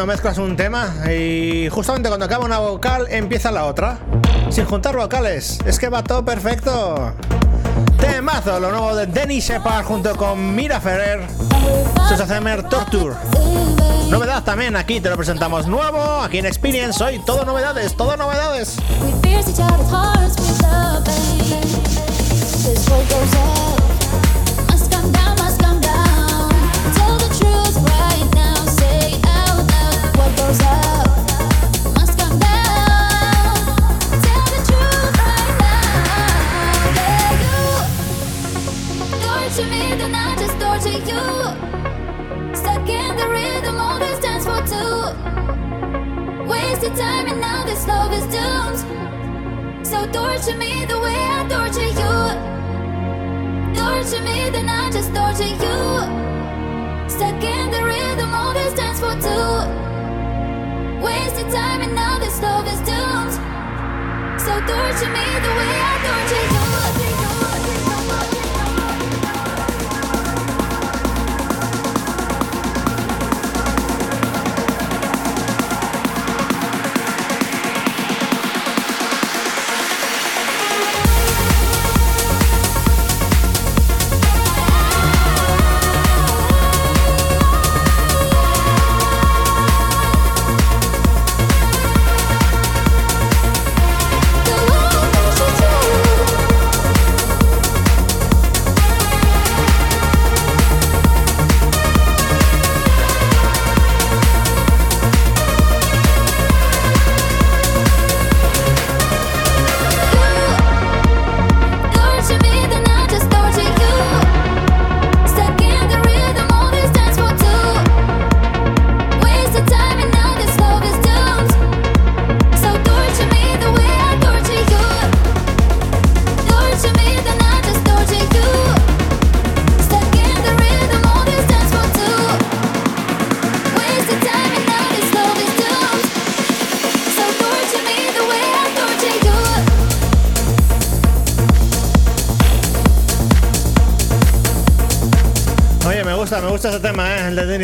Cuando 0.00 0.14
mezclas 0.14 0.38
un 0.38 0.56
tema 0.56 0.94
y 1.10 1.68
justamente 1.68 2.08
cuando 2.08 2.24
acaba 2.24 2.46
una 2.46 2.58
vocal 2.58 3.06
empieza 3.10 3.50
la 3.50 3.66
otra. 3.66 3.98
Sin 4.48 4.64
juntar 4.64 4.96
vocales. 4.96 5.58
Es 5.66 5.78
que 5.78 5.90
va 5.90 6.02
todo 6.02 6.24
perfecto. 6.24 7.12
Temazo, 7.98 8.58
lo 8.60 8.70
nuevo 8.70 8.96
de 8.96 9.04
Denny 9.04 9.40
Shepard 9.40 9.84
junto 9.84 10.16
con 10.16 10.54
Mira 10.54 10.80
Ferrer. 10.80 11.20
ACMR 11.96 12.66
Torture. 12.70 13.14
Novedad 14.08 14.42
también 14.42 14.74
aquí, 14.74 15.02
te 15.02 15.10
lo 15.10 15.16
presentamos 15.16 15.66
nuevo, 15.66 16.22
aquí 16.22 16.38
en 16.38 16.46
Experience, 16.46 17.04
hoy 17.04 17.20
todo 17.26 17.44
novedades, 17.44 17.94
todo 17.94 18.16
novedades. 18.16 18.76
So 64.70 64.76
torture 64.76 65.10
me 65.10 65.24
the 65.42 65.52
way 65.58 65.80
I 65.82 65.89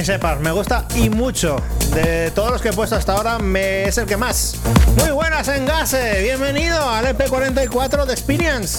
¿eh? 0.08 0.12
Shepard. 0.12 0.40
Me 0.40 0.52
gusta 0.52 0.84
y 0.94 1.10
mucho. 1.10 1.56
De 1.94 2.30
todos 2.32 2.50
los 2.52 2.62
que 2.62 2.68
he 2.68 2.72
puesto 2.72 2.96
hasta 2.96 3.12
ahora, 3.14 3.38
me 3.38 3.84
es 3.88 3.98
el 3.98 4.06
que 4.06 4.16
más. 4.16 4.54
Muy 4.98 5.10
buenas, 5.10 5.48
Engase. 5.48 6.22
Bienvenido 6.22 6.88
al 6.88 7.06
EP44 7.06 8.04
de 8.06 8.12
Experience. 8.12 8.78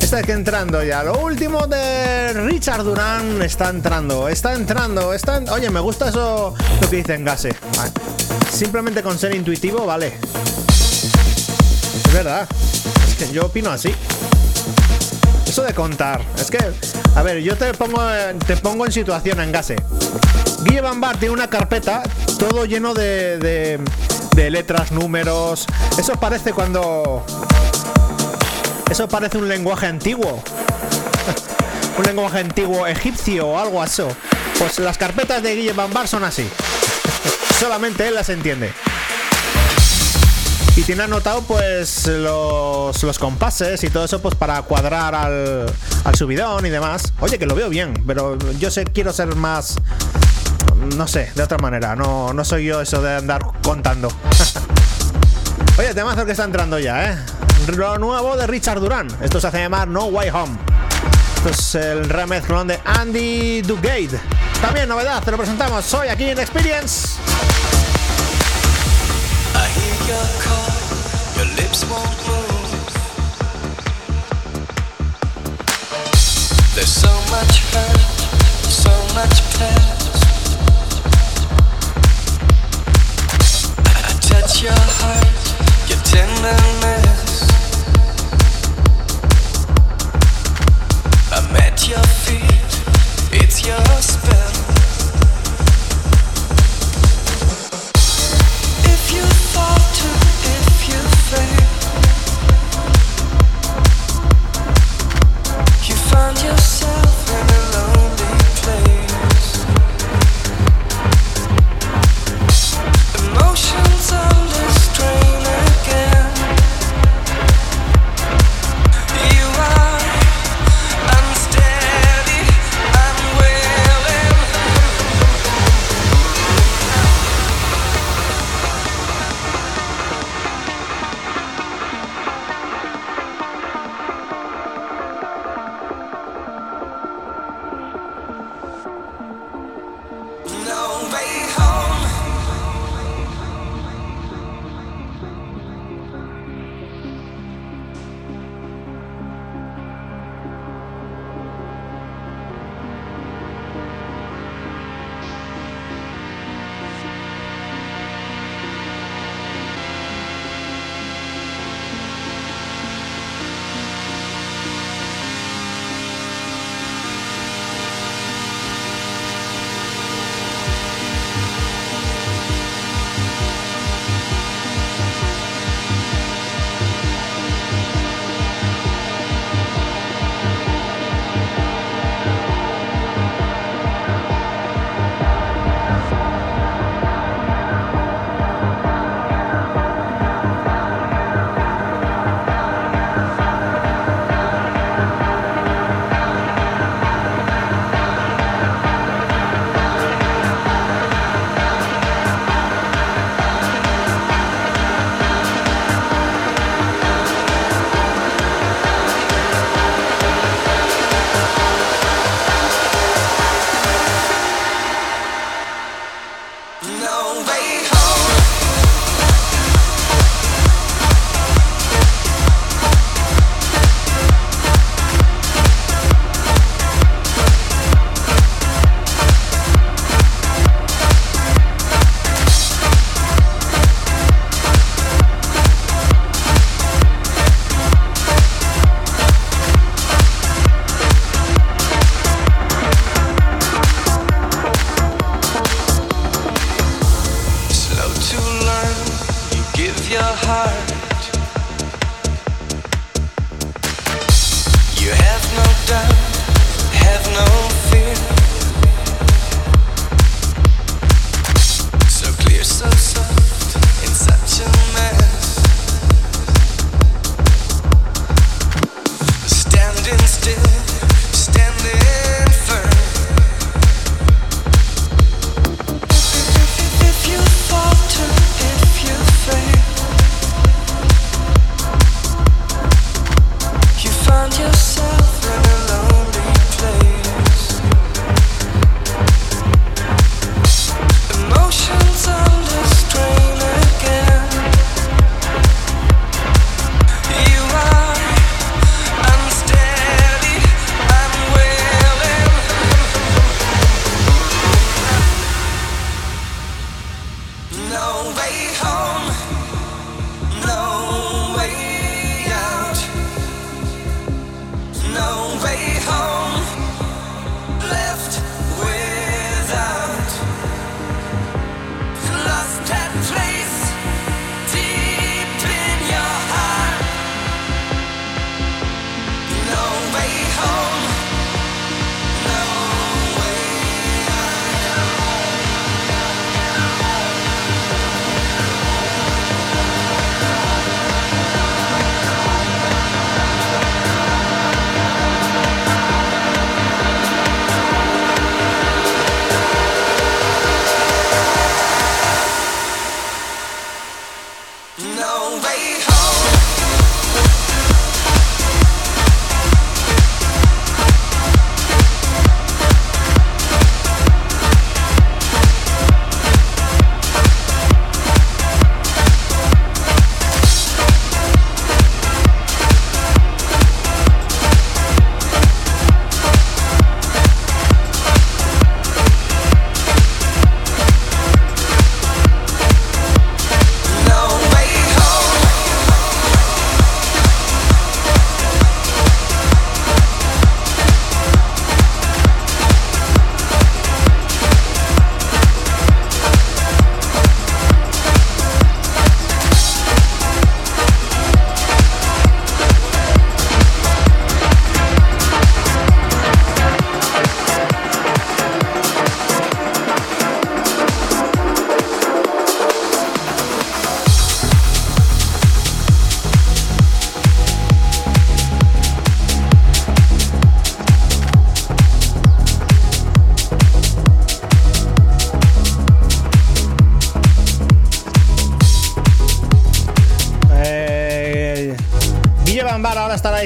Está 0.00 0.22
que 0.22 0.32
entrando 0.32 0.82
ya. 0.82 1.02
Lo 1.02 1.18
último 1.18 1.66
de 1.66 2.32
Richard 2.32 2.84
Durán 2.84 3.42
está 3.42 3.68
entrando. 3.68 4.28
Está 4.28 4.54
entrando. 4.54 5.12
Está 5.12 5.36
en- 5.36 5.48
Oye, 5.50 5.68
me 5.70 5.80
gusta 5.80 6.08
eso 6.08 6.54
lo 6.80 6.88
que 6.88 6.96
dice 6.96 7.14
Engase. 7.14 7.54
Vale. 7.76 7.90
Simplemente 8.50 9.02
con 9.02 9.18
ser 9.18 9.34
intuitivo, 9.34 9.84
vale. 9.84 10.14
Es 12.06 12.12
verdad. 12.14 12.48
Es 13.08 13.14
que 13.26 13.32
yo 13.32 13.46
opino 13.46 13.70
así. 13.70 13.94
Eso 15.46 15.62
de 15.62 15.74
contar. 15.74 16.20
Es 16.38 16.50
que, 16.50 16.58
a 17.14 17.22
ver, 17.22 17.38
yo 17.42 17.56
te 17.56 17.72
pongo, 17.74 18.00
te 18.46 18.56
pongo 18.58 18.86
en 18.86 18.92
situación 18.92 19.40
en 19.40 19.50
gase. 19.52 19.76
Guille 20.68 20.82
Bambar 20.82 21.16
tiene 21.16 21.32
una 21.32 21.48
carpeta 21.48 22.02
todo 22.38 22.66
lleno 22.66 22.92
de, 22.94 23.38
de, 23.38 24.50
letras, 24.50 24.92
números. 24.92 25.66
Eso 25.98 26.12
parece 26.14 26.52
cuando. 26.52 27.24
Eso 28.90 29.08
parece 29.08 29.38
un 29.38 29.48
lenguaje 29.48 29.86
antiguo. 29.86 30.42
un 31.98 32.04
lenguaje 32.04 32.40
antiguo 32.40 32.86
egipcio 32.86 33.48
o 33.48 33.58
algo 33.58 33.82
así. 33.82 34.02
Pues 34.58 34.78
las 34.78 34.98
carpetas 34.98 35.42
de 35.42 35.54
Guille 35.54 35.72
Bambar 35.72 36.06
son 36.06 36.22
así. 36.24 36.48
Solamente 37.58 38.06
él 38.06 38.14
las 38.14 38.28
entiende. 38.28 38.72
Y 40.76 40.82
tiene 40.82 41.02
anotado 41.02 41.42
pues 41.42 42.06
los, 42.06 43.02
los 43.02 43.18
compases 43.18 43.82
y 43.82 43.90
todo 43.90 44.04
eso 44.04 44.22
pues 44.22 44.36
para 44.36 44.62
cuadrar 44.62 45.12
al, 45.12 45.66
al 46.04 46.14
subidón 46.14 46.66
y 46.66 46.70
demás. 46.70 47.12
Oye, 47.18 47.36
que 47.36 47.46
lo 47.46 47.56
veo 47.56 47.68
bien, 47.68 48.04
pero 48.06 48.38
yo 48.60 48.70
sé, 48.70 48.84
quiero 48.84 49.12
ser 49.12 49.34
más... 49.34 49.76
No 50.98 51.06
sé, 51.06 51.30
de 51.32 51.44
otra 51.44 51.58
manera. 51.58 51.94
No, 51.94 52.32
no 52.32 52.44
soy 52.44 52.64
yo 52.64 52.80
eso 52.80 53.00
de 53.00 53.14
andar 53.14 53.40
contando. 53.62 54.08
Oye, 55.78 55.94
temazo 55.94 56.26
que 56.26 56.32
está 56.32 56.42
entrando 56.42 56.76
ya, 56.76 57.12
¿eh? 57.12 57.18
Lo 57.68 57.98
nuevo 57.98 58.36
de 58.36 58.48
Richard 58.48 58.80
Durán. 58.80 59.06
Esto 59.20 59.40
se 59.40 59.46
hace 59.46 59.60
llamar 59.60 59.86
No 59.86 60.06
Way 60.06 60.30
Home. 60.30 60.58
Esto 61.36 61.50
es 61.50 61.74
el 61.76 62.08
remezclón 62.08 62.66
de 62.66 62.80
Andy 62.84 63.62
Dugade. 63.62 64.18
También 64.60 64.88
novedad, 64.88 65.22
te 65.22 65.30
lo 65.30 65.36
presentamos 65.36 65.94
hoy 65.94 66.08
aquí 66.08 66.30
en 66.30 66.40
Experience. 66.40 67.10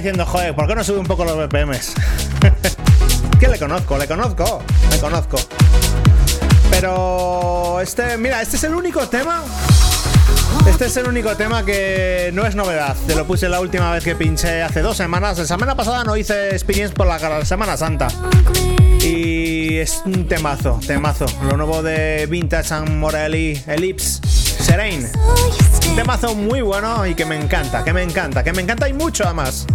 Diciendo, 0.02 0.26
joder, 0.26 0.52
¿por 0.52 0.66
qué 0.66 0.74
no 0.74 0.82
sube 0.82 0.98
un 0.98 1.06
poco 1.06 1.24
los 1.24 1.36
BPMs? 1.36 1.94
que 3.40 3.46
le 3.46 3.56
conozco, 3.56 3.96
le 3.96 4.08
conozco, 4.08 4.60
le 4.90 4.98
conozco. 4.98 5.36
Pero 6.72 7.80
este, 7.80 8.18
mira, 8.18 8.42
este 8.42 8.56
es 8.56 8.64
el 8.64 8.74
único 8.74 9.06
tema. 9.08 9.44
Este 10.68 10.86
es 10.86 10.96
el 10.96 11.06
único 11.06 11.36
tema 11.36 11.64
que 11.64 12.30
no 12.34 12.44
es 12.44 12.56
novedad. 12.56 12.96
Te 13.06 13.14
lo 13.14 13.28
puse 13.28 13.48
la 13.48 13.60
última 13.60 13.92
vez 13.92 14.02
que 14.02 14.16
pinché 14.16 14.62
hace 14.62 14.82
dos 14.82 14.96
semanas. 14.96 15.38
La 15.38 15.44
semana 15.44 15.76
pasada 15.76 16.02
no 16.02 16.16
hice 16.16 16.50
experience 16.50 16.92
por 16.92 17.06
la 17.06 17.44
Semana 17.44 17.76
Santa. 17.76 18.08
Y 19.00 19.78
es 19.78 20.02
un 20.04 20.26
temazo, 20.26 20.80
temazo. 20.84 21.26
Lo 21.48 21.56
nuevo 21.56 21.80
de 21.80 22.26
Vintage 22.26 22.74
and 22.74 22.90
Morelli, 22.90 23.62
Ellipse, 23.68 24.20
Serene. 24.26 25.08
Un 25.88 25.96
temazo 25.96 26.34
muy 26.34 26.60
bueno 26.60 27.06
y 27.06 27.14
que 27.14 27.24
me 27.24 27.36
encanta, 27.36 27.84
que 27.84 27.92
me 27.92 28.02
encanta, 28.02 28.42
que 28.42 28.52
me 28.52 28.62
encanta 28.62 28.88
y 28.88 28.92
mucho 28.94 29.24
además. 29.24 29.66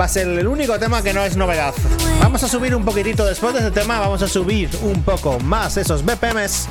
Va 0.00 0.06
a 0.06 0.08
ser 0.08 0.26
el 0.26 0.46
único 0.46 0.78
tema 0.78 1.02
que 1.02 1.12
no 1.12 1.22
es 1.22 1.36
novedad. 1.36 1.74
Vamos 2.20 2.42
a 2.42 2.48
subir 2.48 2.74
un 2.74 2.84
poquitito 2.84 3.24
después 3.24 3.52
de 3.54 3.60
este 3.60 3.70
tema, 3.72 4.00
vamos 4.00 4.22
a 4.22 4.28
subir 4.28 4.70
un 4.82 5.02
poco 5.02 5.38
más 5.40 5.76
esos 5.76 6.04
BPMs. 6.04 6.68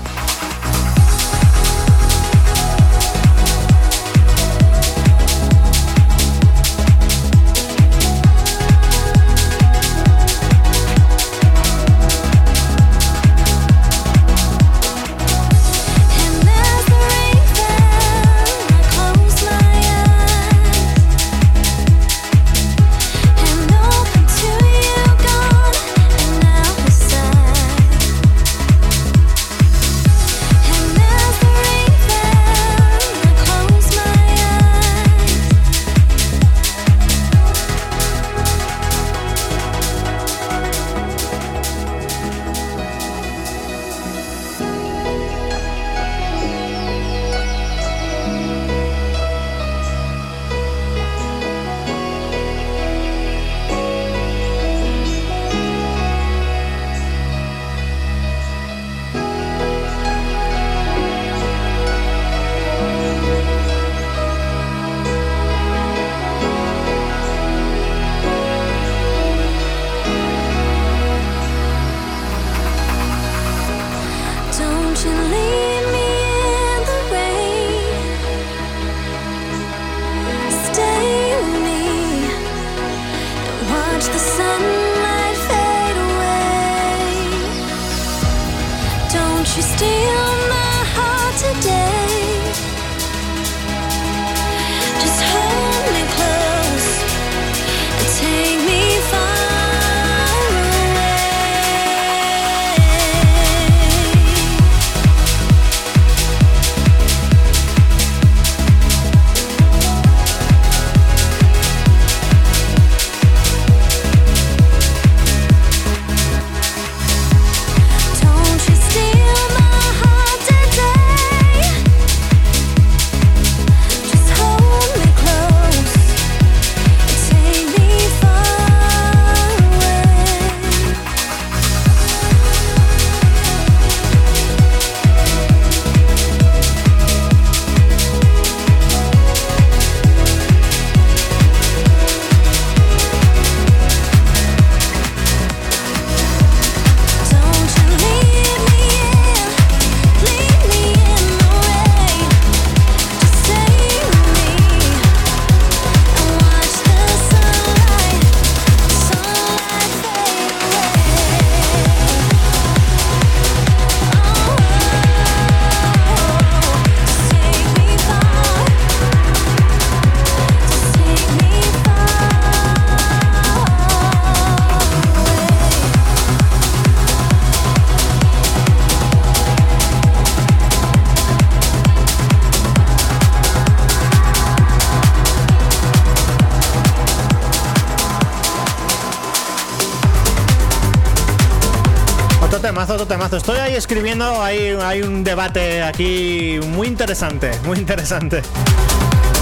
Estoy 193.31 193.59
ahí 193.59 193.75
escribiendo, 193.75 194.43
hay, 194.43 194.77
hay 194.83 195.01
un 195.03 195.23
debate 195.23 195.81
aquí 195.83 196.59
muy 196.67 196.87
interesante, 196.87 197.51
muy 197.63 197.77
interesante. 197.77 198.41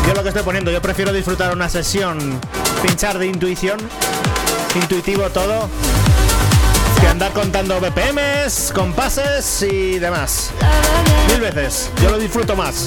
Yo 0.07 0.13
lo 0.13 0.21
que 0.21 0.29
estoy 0.29 0.43
poniendo, 0.43 0.69
yo 0.69 0.79
prefiero 0.79 1.11
disfrutar 1.11 1.51
una 1.51 1.67
sesión, 1.69 2.39
pinchar 2.83 3.17
de 3.17 3.25
intuición, 3.25 3.79
intuitivo 4.75 5.23
todo, 5.31 5.67
que 7.01 7.07
andar 7.07 7.31
contando 7.33 7.79
BPMs, 7.79 8.71
compases 8.75 9.63
y 9.63 9.97
demás. 9.97 10.51
Mil 11.27 11.41
veces, 11.41 11.89
yo 11.99 12.11
lo 12.11 12.19
disfruto 12.19 12.55
más. 12.55 12.85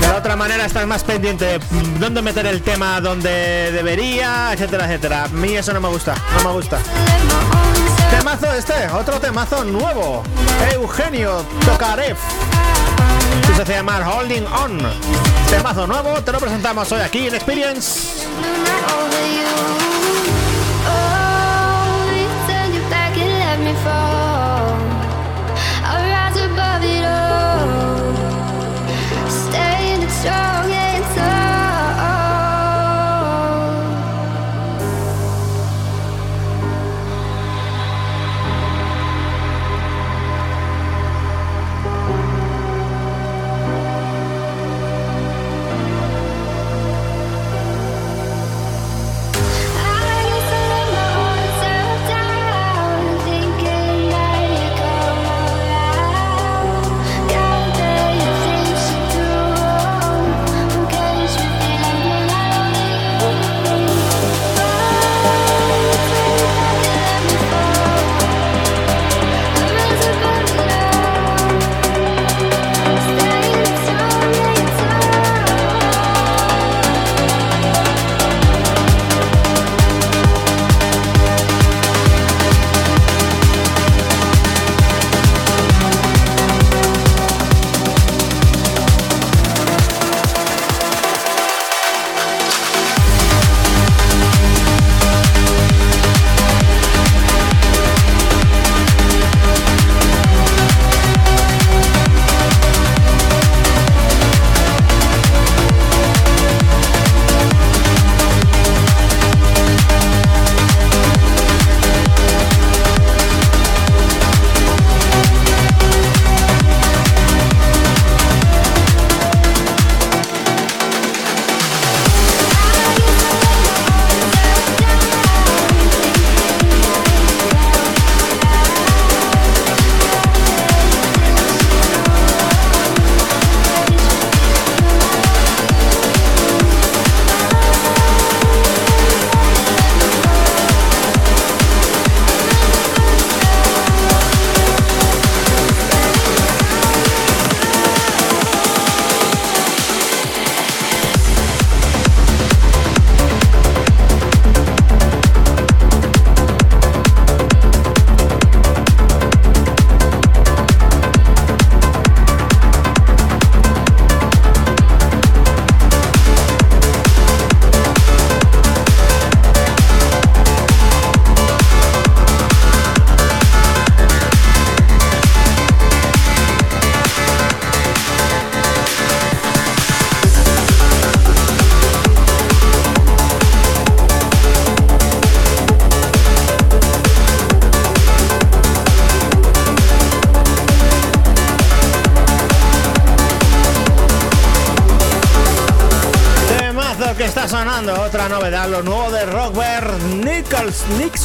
De 0.00 0.06
la 0.06 0.18
otra 0.18 0.36
manera 0.36 0.66
estás 0.66 0.86
más 0.86 1.02
pendiente 1.02 1.44
de 1.44 1.60
dónde 1.98 2.22
meter 2.22 2.46
el 2.46 2.62
tema, 2.62 3.00
donde 3.00 3.72
debería, 3.72 4.52
etcétera, 4.52 4.86
etcétera. 4.86 5.24
A 5.24 5.28
mí 5.28 5.56
eso 5.56 5.72
no 5.72 5.80
me 5.80 5.88
gusta, 5.88 6.14
no 6.36 6.48
me 6.48 6.52
gusta. 6.52 6.78
Temazo 8.10 8.52
este, 8.54 8.88
otro 8.88 9.20
temazo 9.20 9.64
nuevo. 9.64 10.22
Eugenio 10.72 11.44
Tokarev. 11.64 12.16
Que 13.46 13.54
se 13.54 13.62
hace 13.62 13.72
llamar 13.74 14.02
Holding 14.02 14.46
On. 14.46 14.78
Temazo 15.48 15.86
nuevo, 15.86 16.20
te 16.22 16.32
lo 16.32 16.38
presentamos 16.38 16.90
hoy 16.92 17.00
aquí 17.00 17.28
en 17.28 17.34
Experience. 17.34 18.29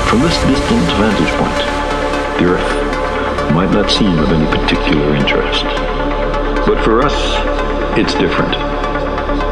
From 0.06 0.20
this 0.20 0.36
distant 0.44 0.86
vantage 0.98 1.32
point, 1.38 1.60
the 2.38 2.44
Earth 2.54 3.52
might 3.52 3.70
not 3.72 3.90
seem 3.90 4.18
of 4.18 4.30
any 4.30 4.46
particular 4.46 5.14
interest. 5.16 5.64
But 6.66 6.84
for 6.84 7.02
us, 7.04 7.14
it's 7.98 8.14
different. 8.14 8.52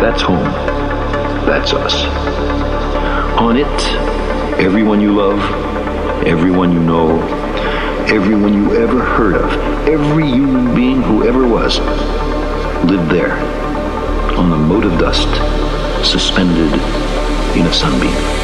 That's 0.01 0.23
home. 0.23 0.53
That's 1.47 1.73
us. 1.73 2.05
On 3.39 3.57
it, 3.57 3.67
everyone 4.61 5.01
you 5.01 5.15
love, 5.15 5.41
everyone 6.25 6.73
you 6.73 6.81
know, 6.81 7.38
everyone 8.11 8.55
you 8.55 8.75
ever 8.75 9.05
heard 9.05 9.35
of, 9.35 9.53
every 9.87 10.27
human 10.27 10.75
being 10.75 11.03
who 11.03 11.29
ever 11.29 11.47
was, 11.47 11.79
lived 12.89 13.11
there, 13.11 13.35
on 14.35 14.49
the 14.49 14.57
mote 14.57 14.87
of 14.87 14.99
dust, 14.99 15.29
suspended 16.11 16.73
in 17.55 17.67
a 17.67 17.73
sunbeam. 17.73 18.38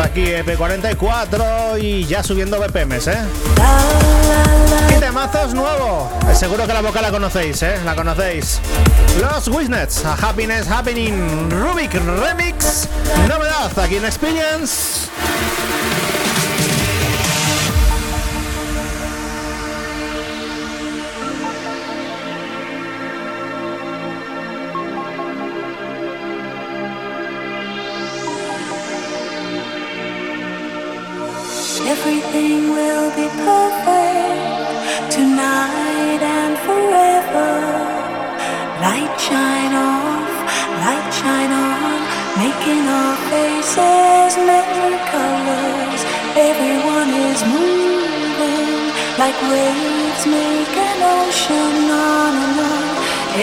Aquí 0.00 0.22
EP44 0.22 1.82
y 1.82 2.04
ya 2.06 2.22
subiendo 2.22 2.58
BPMs, 2.58 3.08
¿eh? 3.08 3.18
Y 4.96 5.00
temazos 5.00 5.52
nuevo. 5.54 6.10
Seguro 6.34 6.66
que 6.66 6.72
la 6.72 6.80
boca 6.80 7.02
la 7.02 7.10
conocéis, 7.10 7.62
¿eh? 7.62 7.78
La 7.84 7.94
conocéis. 7.94 8.60
Los 9.20 9.48
Wisnets, 9.48 10.04
a 10.04 10.14
Happiness 10.14 10.68
Happening 10.70 11.50
Rubik 11.50 11.92
Remix. 11.92 12.88
Novedad 13.28 13.78
aquí 13.78 13.96
en 13.96 14.04
Experience. 14.04 15.09
Waves 49.48 50.26
make 50.26 50.76
an 50.76 51.00
ocean 51.00 51.90
on 51.90 52.34
and 52.44 52.60
on. 52.60 52.86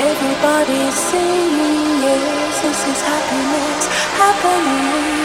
Everybody's 0.09 0.93
singing, 0.93 2.01
yes, 2.05 2.61
this 2.61 2.81
is 2.91 3.01
happiness 3.01 3.87
happening. 4.21 5.16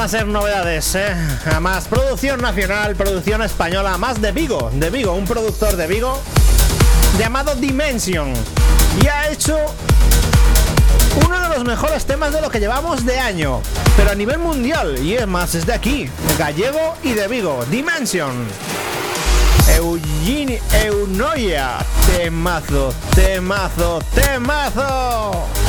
Van 0.00 0.06
a 0.06 0.08
ser 0.08 0.26
novedades, 0.26 0.94
¿eh? 0.94 1.14
Producción 1.90 2.40
nacional, 2.40 2.96
producción 2.96 3.42
española, 3.42 3.98
más 3.98 4.18
de 4.18 4.32
Vigo, 4.32 4.70
de 4.72 4.88
Vigo, 4.88 5.12
un 5.12 5.26
productor 5.26 5.76
de 5.76 5.86
Vigo 5.86 6.18
llamado 7.18 7.54
Dimension. 7.54 8.32
Y 9.02 9.06
ha 9.08 9.28
hecho 9.28 9.58
uno 11.26 11.38
de 11.38 11.48
los 11.50 11.64
mejores 11.64 12.06
temas 12.06 12.32
de 12.32 12.40
lo 12.40 12.48
que 12.50 12.60
llevamos 12.60 13.04
de 13.04 13.18
año, 13.18 13.60
pero 13.94 14.12
a 14.12 14.14
nivel 14.14 14.38
mundial, 14.38 14.98
y 15.04 15.16
es 15.16 15.26
más, 15.26 15.54
es 15.54 15.66
de 15.66 15.74
aquí, 15.74 16.08
gallego 16.38 16.96
y 17.02 17.12
de 17.12 17.28
Vigo, 17.28 17.62
Dimension. 17.70 18.32
Eugene 19.76 20.62
Eunoia, 20.82 21.76
temazo, 22.16 22.94
temazo, 23.14 24.00
temazo. 24.14 25.59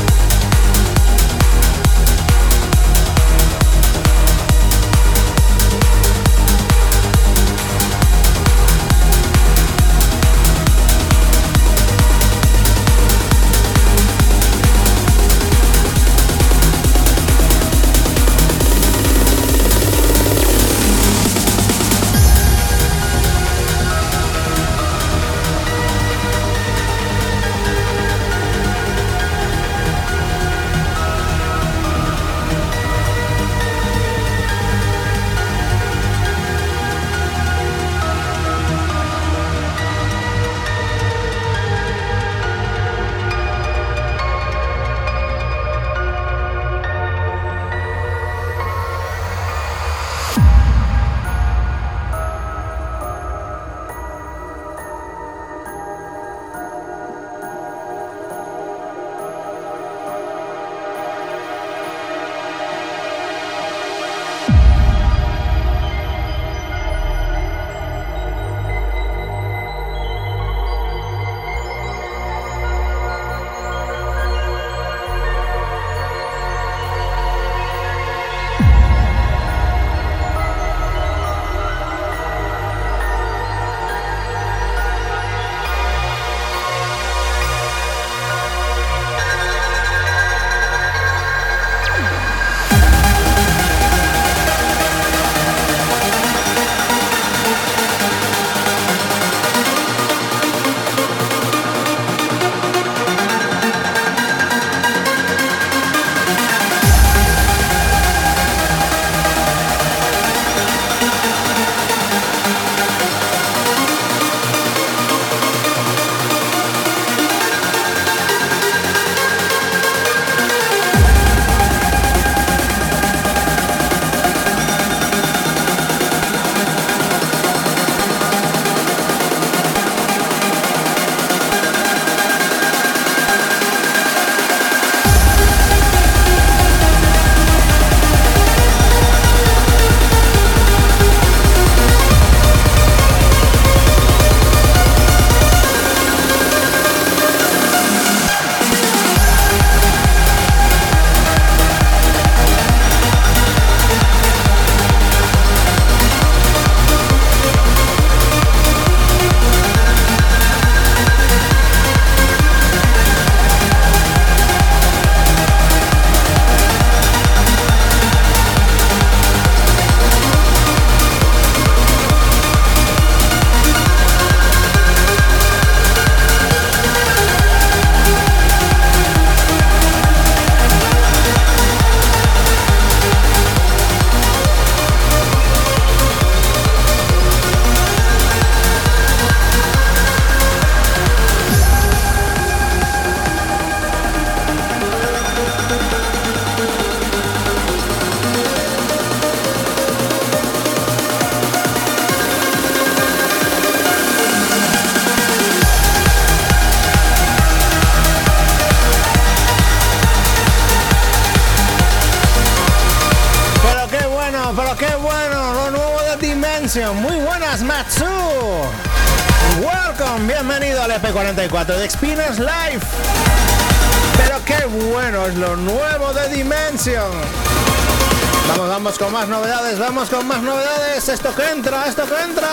Esto 231.11 231.35
que 231.35 231.43
entra, 231.49 231.88
esto 231.88 232.05
que 232.05 232.23
entra. 232.23 232.47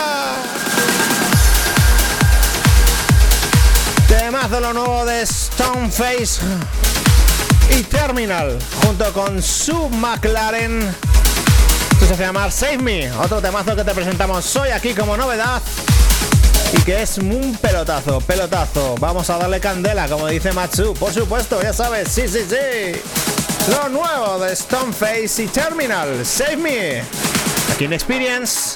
Temazo 4.05 4.59
lo 4.59 4.73
nuevo 4.73 5.05
de 5.05 5.25
Stoneface 5.25 6.41
y 7.77 7.83
Terminal 7.83 8.59
junto 8.83 9.13
con 9.13 9.41
Sub 9.41 9.89
McLaren. 9.91 10.93
Esto 12.01 12.15
se 12.17 12.21
llama 12.21 12.51
Save 12.51 12.79
Me, 12.79 13.11
otro 13.13 13.41
temazo 13.41 13.77
que 13.77 13.85
te 13.85 13.93
presentamos 13.93 14.53
hoy 14.57 14.71
aquí 14.71 14.93
como 14.93 15.15
novedad 15.15 15.61
y 16.73 16.81
que 16.81 17.03
es 17.03 17.17
un 17.17 17.57
pelotazo, 17.61 18.19
pelotazo. 18.19 18.95
Vamos 18.99 19.29
a 19.29 19.37
darle 19.37 19.61
candela, 19.61 20.09
como 20.09 20.27
dice 20.27 20.51
Matsu, 20.51 20.93
por 20.95 21.13
supuesto, 21.13 21.61
ya 21.61 21.71
sabes, 21.71 22.09
sí, 22.11 22.27
sí, 22.27 22.45
sí. 22.49 23.01
Lo 23.71 23.87
nuevo 23.87 24.39
de 24.39 24.53
Stoneface 24.53 25.43
y 25.43 25.47
Terminal, 25.47 26.25
Save 26.25 26.57
Me. 26.57 27.03
Aquí 27.71 27.85
en 27.85 27.93
Experience. 27.93 28.68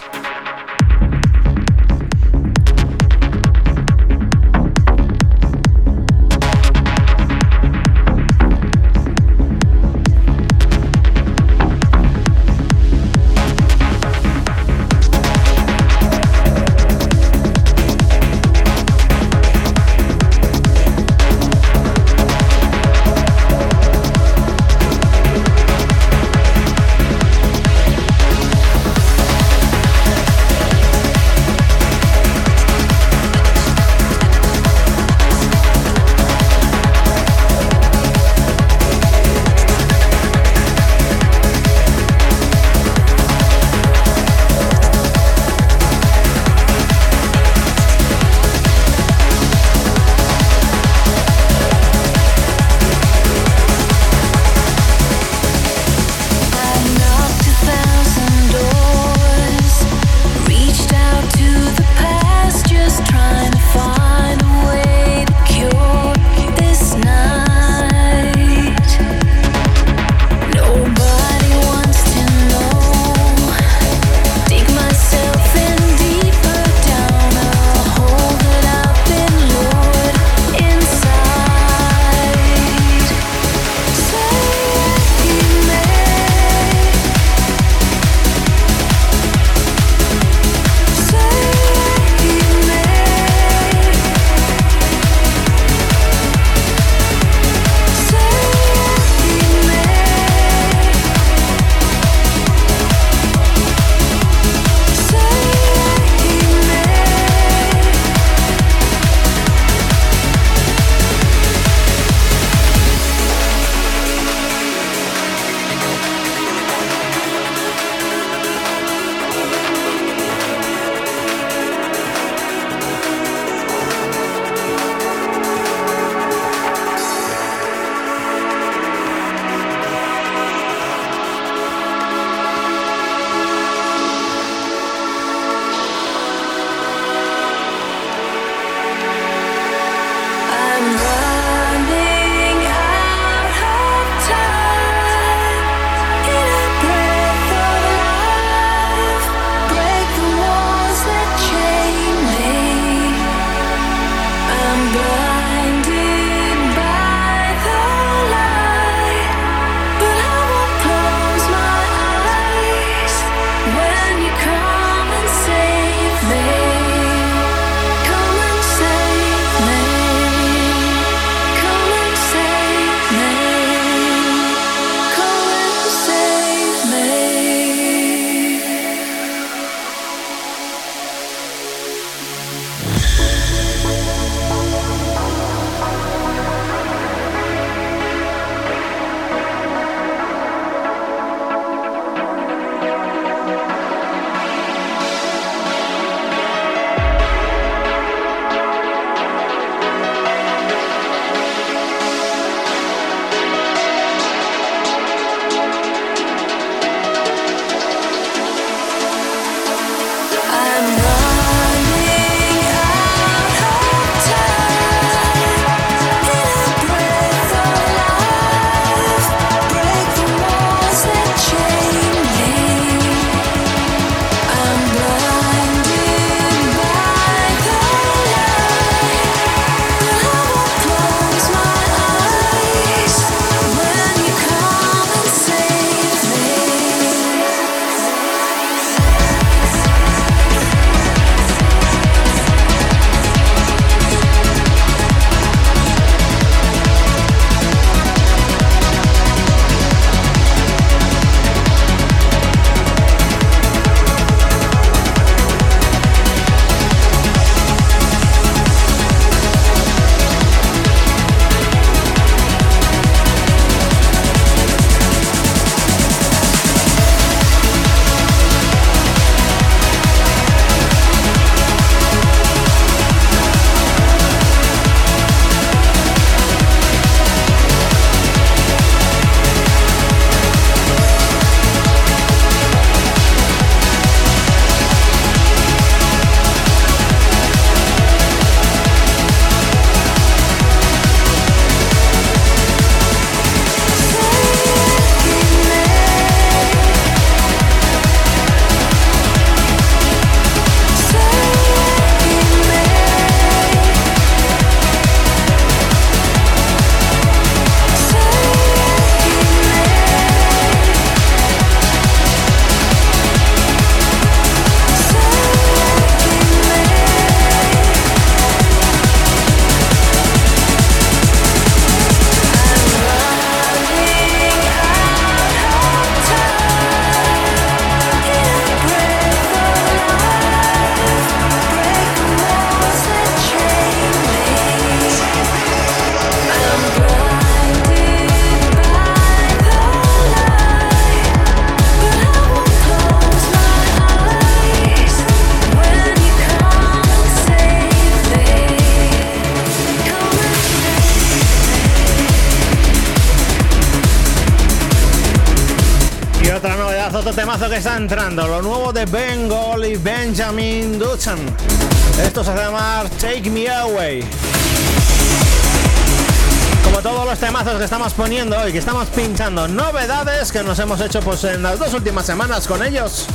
Estamos 367.83 368.13
poniendo 368.13 368.57
hoy, 368.57 368.71
que 368.71 368.77
estamos 368.77 369.07
pinchando, 369.09 369.67
novedades 369.67 370.51
que 370.51 370.63
nos 370.63 370.79
hemos 370.79 371.01
hecho 371.01 371.19
pues 371.19 371.43
en 371.43 371.61
las 371.61 371.77
dos 371.77 371.93
últimas 371.93 372.25
semanas 372.25 372.65
con 372.65 372.81
ellos. 372.81 373.27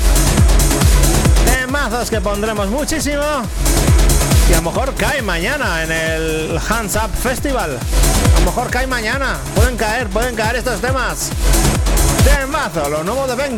Temazos 1.44 2.08
que 2.08 2.20
pondremos 2.20 2.68
muchísimo. 2.68 3.22
Y 4.48 4.54
a 4.54 4.56
lo 4.56 4.62
mejor 4.62 4.94
cae 4.94 5.20
mañana 5.20 5.82
en 5.82 5.92
el 5.92 6.60
Hands 6.66 6.96
Up 6.96 7.10
Festival. 7.22 7.78
A 8.36 8.40
lo 8.40 8.46
mejor 8.46 8.70
cae 8.70 8.86
mañana. 8.86 9.36
Pueden 9.54 9.76
caer, 9.76 10.08
pueden 10.08 10.34
caer 10.34 10.56
estos 10.56 10.80
temas. 10.80 11.28
Temazo, 12.24 12.88
lo 12.88 13.04
nuevo 13.04 13.26
de 13.26 13.34
Ben 13.34 13.56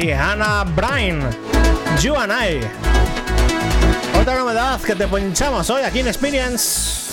y 0.00 0.10
Hannah 0.10 0.64
Bryan, 0.64 1.20
You 2.00 2.16
and 2.16 2.32
I. 2.32 2.60
Otra 4.20 4.38
novedad 4.38 4.80
que 4.80 4.94
te 4.94 5.06
ponchamos 5.06 5.70
hoy 5.70 5.82
aquí 5.82 6.00
en 6.00 6.08
Experience. 6.08 7.04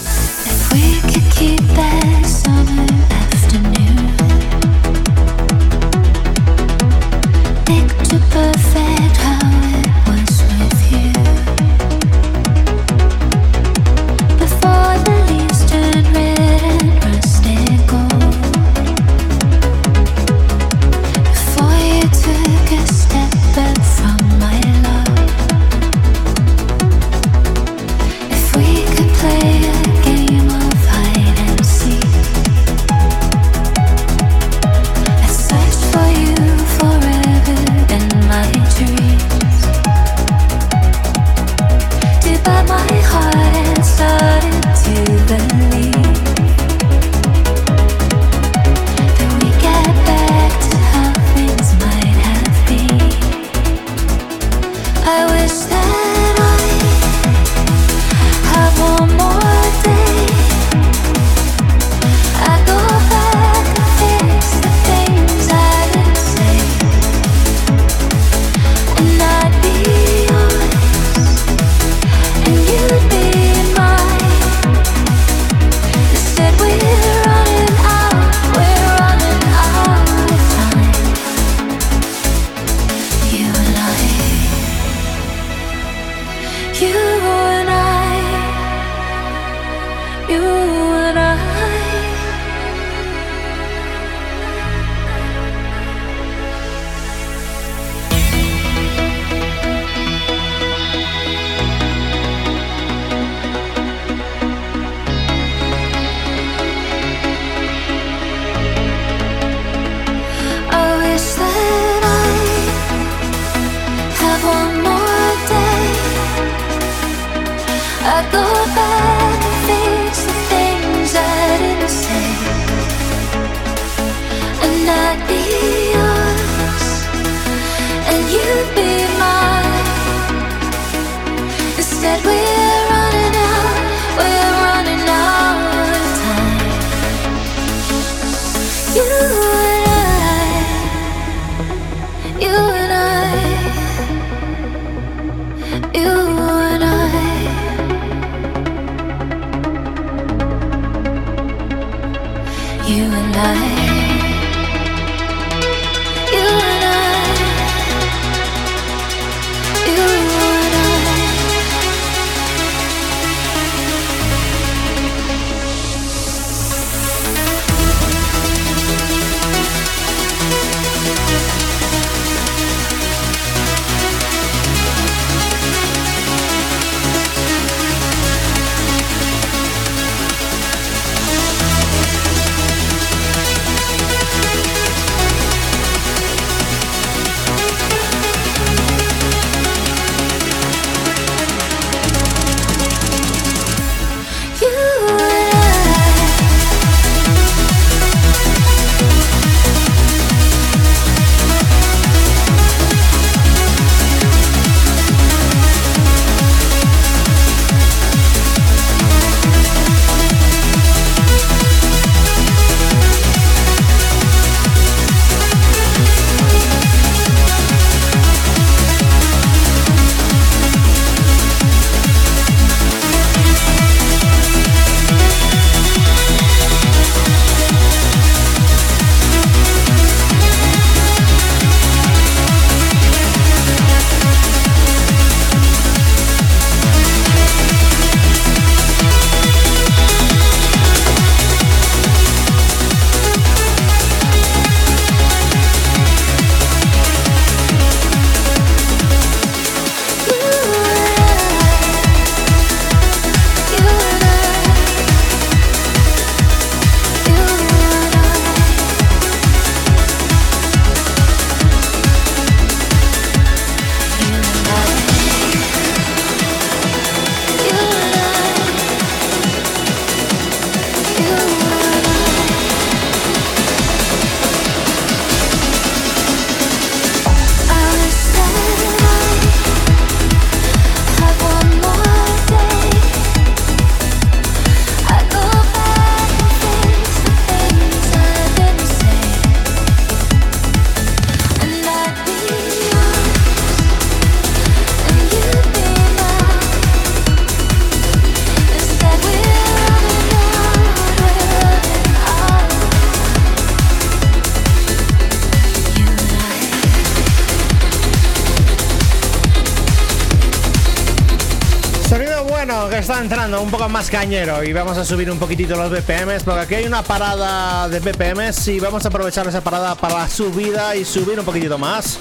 Gol. 313.07 313.17
entrando 313.21 313.61
un 313.61 313.71
poco 313.71 313.89
más 313.89 314.09
cañero 314.09 314.63
y 314.63 314.73
vamos 314.73 314.97
a 314.97 315.03
subir 315.03 315.29
un 315.31 315.39
poquitito 315.39 315.75
los 315.75 315.89
BPMs 315.89 316.43
porque 316.43 316.59
aquí 316.61 316.75
hay 316.75 316.85
una 316.85 317.01
parada 317.01 317.89
de 317.89 317.99
BPMs 317.99 318.67
y 318.67 318.79
vamos 318.79 319.03
a 319.05 319.07
aprovechar 319.07 319.47
esa 319.47 319.61
parada 319.61 319.95
para 319.95 320.19
la 320.19 320.29
subida 320.29 320.95
y 320.95 321.03
subir 321.03 321.39
un 321.39 321.45
poquitito 321.45 321.77
más. 321.77 322.19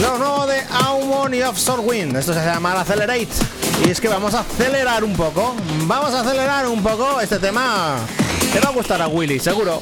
Lo 0.00 0.18
nuevo 0.18 0.46
de 0.46 0.60
Aumon 0.70 1.34
y 1.34 1.42
Offshore 1.42 1.82
Wind, 1.82 2.16
esto 2.16 2.34
se 2.34 2.44
llama 2.44 2.80
Accelerate 2.80 3.28
y 3.86 3.90
es 3.90 4.00
que 4.00 4.08
vamos 4.08 4.34
a 4.34 4.40
acelerar 4.40 5.04
un 5.04 5.14
poco, 5.14 5.54
vamos 5.86 6.12
a 6.14 6.20
acelerar 6.20 6.66
un 6.66 6.82
poco 6.82 7.20
este 7.20 7.38
tema 7.38 7.96
que 8.52 8.60
va 8.60 8.70
a 8.70 8.72
gustar 8.72 9.00
a 9.02 9.08
Willy, 9.08 9.38
seguro. 9.38 9.80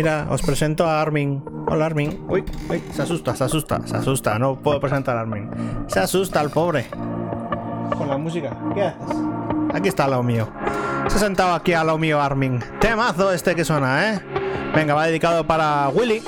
Mira, 0.00 0.24
os 0.30 0.40
presento 0.40 0.86
a 0.88 1.02
Armin. 1.02 1.44
Hola 1.68 1.84
Armin. 1.84 2.24
Uy, 2.26 2.42
uy, 2.70 2.82
se 2.90 3.02
asusta, 3.02 3.36
se 3.36 3.44
asusta, 3.44 3.86
se 3.86 3.98
asusta. 3.98 4.38
No 4.38 4.56
puedo 4.56 4.80
presentar 4.80 5.14
a 5.14 5.20
Armin. 5.20 5.50
Se 5.88 6.00
asusta 6.00 6.40
el 6.40 6.48
pobre. 6.48 6.86
Con 7.98 8.08
la 8.08 8.16
música. 8.16 8.56
¿Qué 8.72 8.82
haces? 8.82 9.16
Aquí 9.74 9.88
está 9.88 10.08
lo 10.08 10.22
mío. 10.22 10.48
Se 11.08 11.16
ha 11.16 11.20
sentado 11.20 11.52
aquí 11.52 11.74
a 11.74 11.84
lo 11.84 11.98
mío 11.98 12.18
Armin. 12.18 12.60
Temazo 12.80 13.30
este 13.30 13.54
que 13.54 13.62
suena, 13.62 14.14
¿eh? 14.14 14.20
Venga, 14.74 14.94
va 14.94 15.04
dedicado 15.04 15.46
para 15.46 15.90
Willy. 15.90 16.22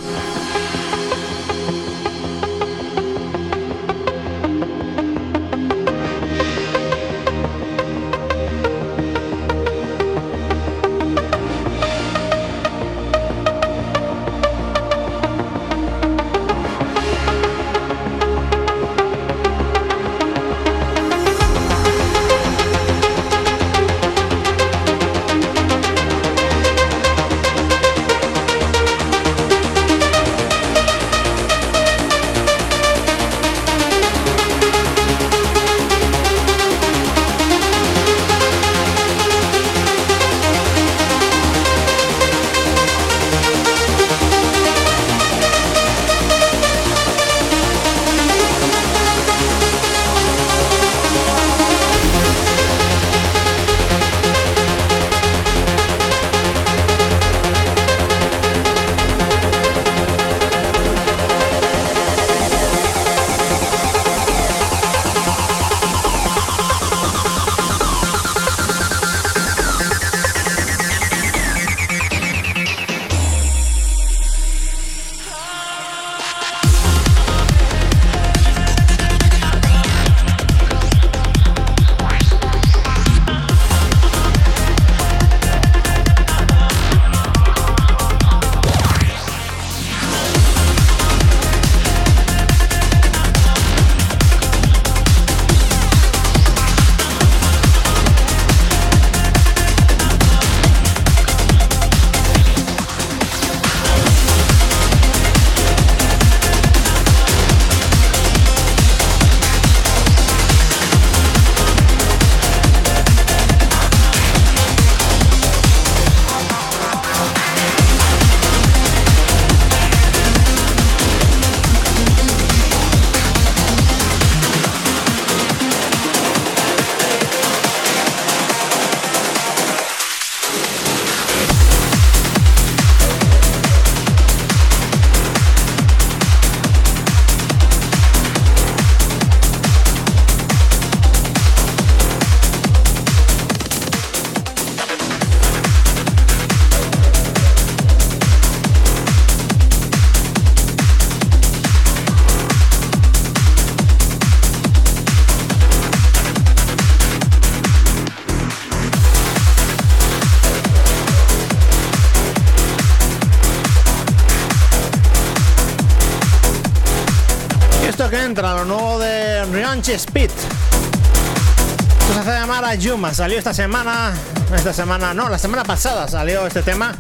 Ranch 169.83 169.99
Speed. 169.99 170.31
Esto 170.31 172.15
se 172.15 172.21
hace 172.21 172.31
llamar 172.31 172.65
a 172.65 172.75
Yuma. 172.77 173.13
Salió 173.13 173.37
esta 173.37 173.53
semana. 173.53 174.13
Esta 174.55 174.73
semana, 174.73 175.13
no, 175.13 175.29
la 175.29 175.39
semana 175.39 175.65
pasada 175.65 176.07
salió 176.07 176.47
este 176.47 176.63
tema. 176.63 176.95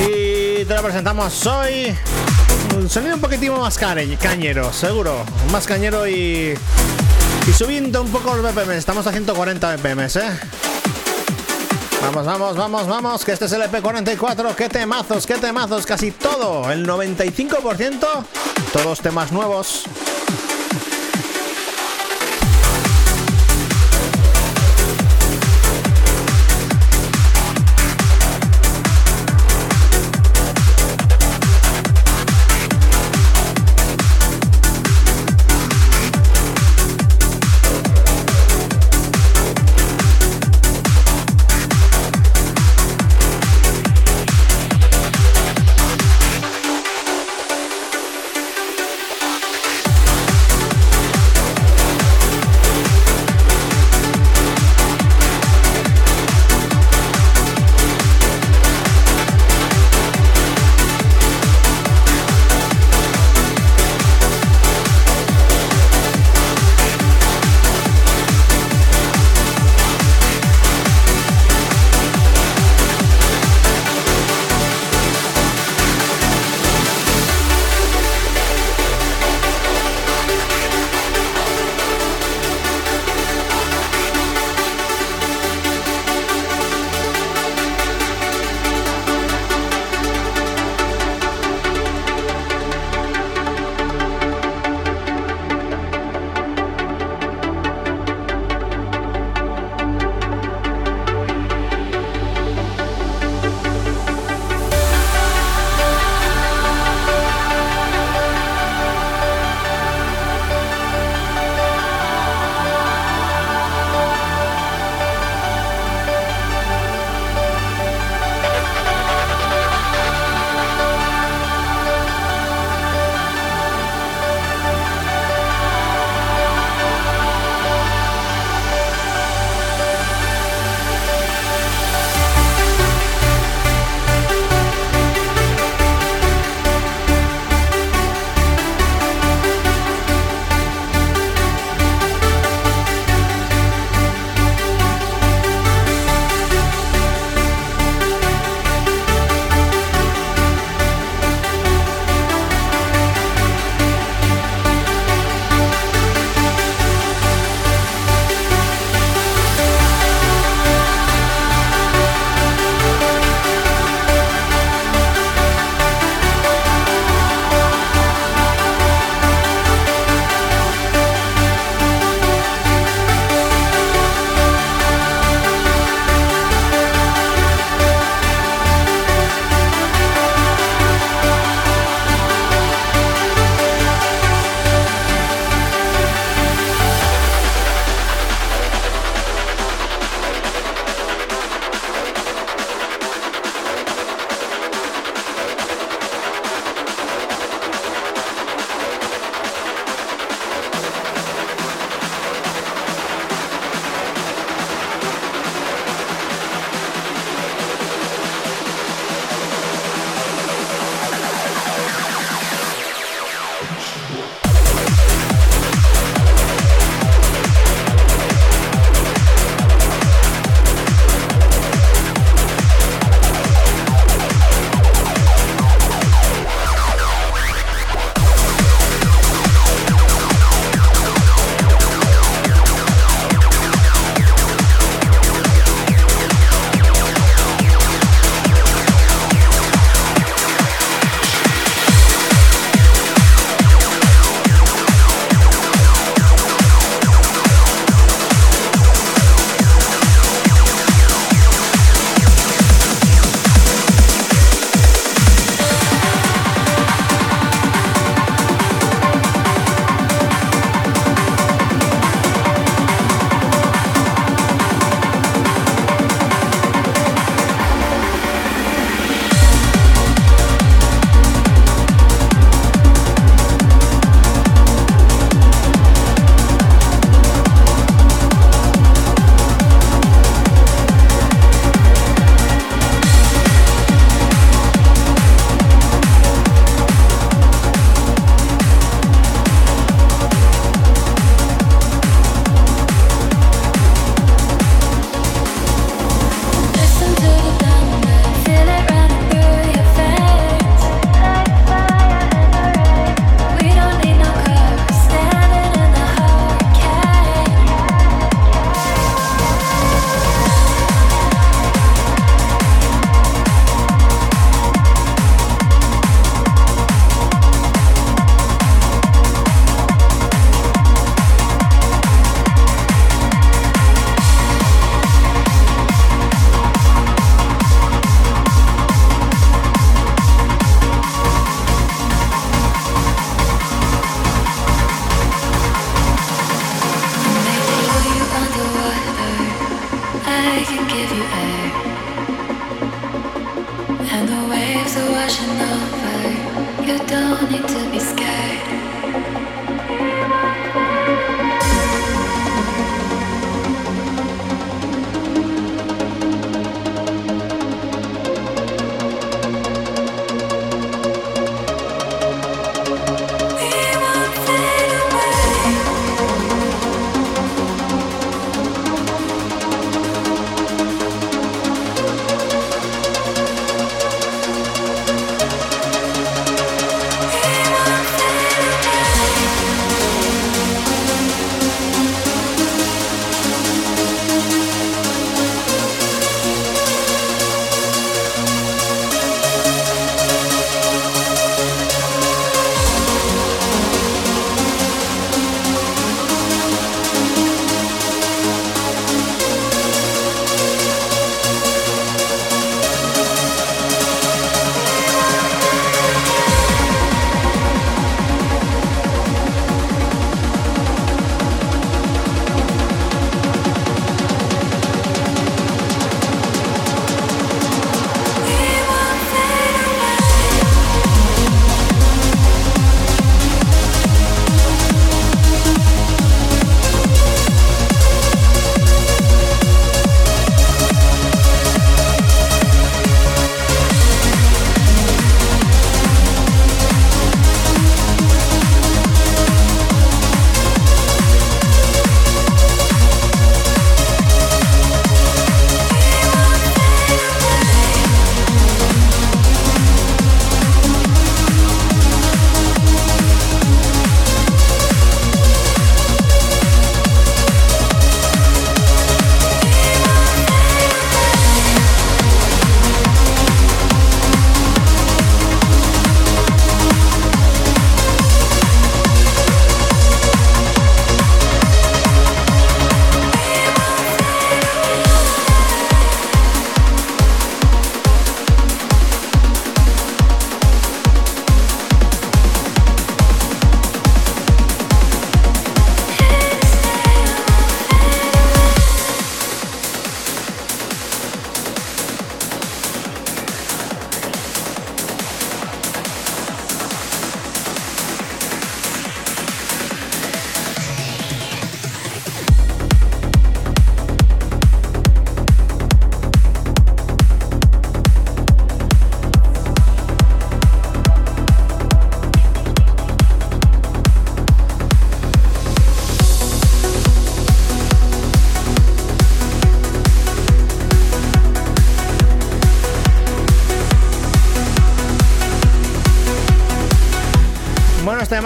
Y 0.00 0.64
te 0.64 0.74
lo 0.74 0.82
presentamos 0.82 1.46
hoy. 1.46 1.94
Sonido 2.88 3.16
un 3.16 3.20
poquitín 3.20 3.52
más 3.52 3.76
cañero, 3.76 4.72
seguro. 4.72 5.26
Más 5.52 5.66
cañero 5.66 6.08
y. 6.08 6.54
Y 7.46 7.52
subiendo 7.52 8.00
un 8.00 8.10
poco 8.10 8.34
los 8.34 8.54
BPM. 8.54 8.72
Estamos 8.72 9.06
a 9.06 9.12
140 9.12 9.76
BPM, 9.76 10.00
¿eh? 10.04 10.40
Vamos, 12.00 12.24
vamos, 12.24 12.56
vamos, 12.56 12.86
vamos, 12.86 13.24
que 13.26 13.32
este 13.32 13.44
es 13.44 13.52
el 13.52 13.62
EP44. 13.62 14.54
Qué 14.54 14.70
temazos, 14.70 15.26
qué 15.26 15.34
temazos, 15.34 15.84
casi 15.84 16.12
todo, 16.12 16.70
el 16.70 16.86
95%, 16.86 18.06
todos 18.72 19.00
temas 19.00 19.32
nuevos. 19.32 19.84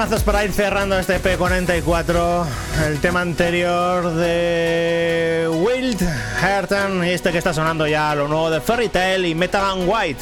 Temazos 0.01 0.23
para 0.23 0.43
ir 0.47 0.53
cerrando 0.53 0.99
este 0.99 1.21
P44. 1.21 2.47
El 2.87 3.01
tema 3.01 3.21
anterior 3.21 4.11
de 4.15 5.47
Wild 5.53 6.01
Hearten 6.41 7.05
y 7.05 7.11
este 7.11 7.31
que 7.31 7.37
está 7.37 7.53
sonando 7.53 7.87
ya, 7.87 8.15
lo 8.15 8.27
nuevo 8.27 8.49
de 8.49 8.63
Fairy 8.63 8.89
Tail 8.89 9.27
y 9.27 9.35
Metal 9.35 9.63
and 9.63 9.87
White. 9.87 10.21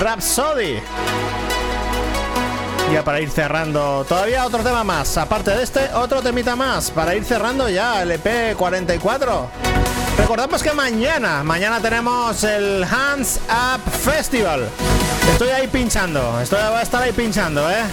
Rhapsody. 0.00 0.80
Ya 2.90 3.04
para 3.04 3.20
ir 3.20 3.28
cerrando, 3.28 4.06
todavía 4.08 4.46
otro 4.46 4.62
tema 4.62 4.82
más. 4.82 5.18
Aparte 5.18 5.50
de 5.50 5.62
este, 5.62 5.92
otro 5.92 6.22
temita 6.22 6.56
más. 6.56 6.90
Para 6.90 7.14
ir 7.14 7.24
cerrando 7.26 7.68
ya 7.68 8.00
el 8.00 8.12
EP44. 8.12 9.46
Recordamos 10.16 10.62
que 10.62 10.72
mañana, 10.72 11.42
mañana 11.42 11.80
tenemos 11.80 12.42
el 12.44 12.82
Hands 12.84 13.40
Up 13.46 13.90
Festival. 13.90 14.70
Estoy 15.32 15.50
ahí 15.50 15.68
pinchando, 15.68 16.40
estoy, 16.40 16.60
voy 16.62 16.78
a 16.78 16.82
estar 16.82 17.02
ahí 17.02 17.12
pinchando, 17.12 17.70
¿eh? 17.70 17.84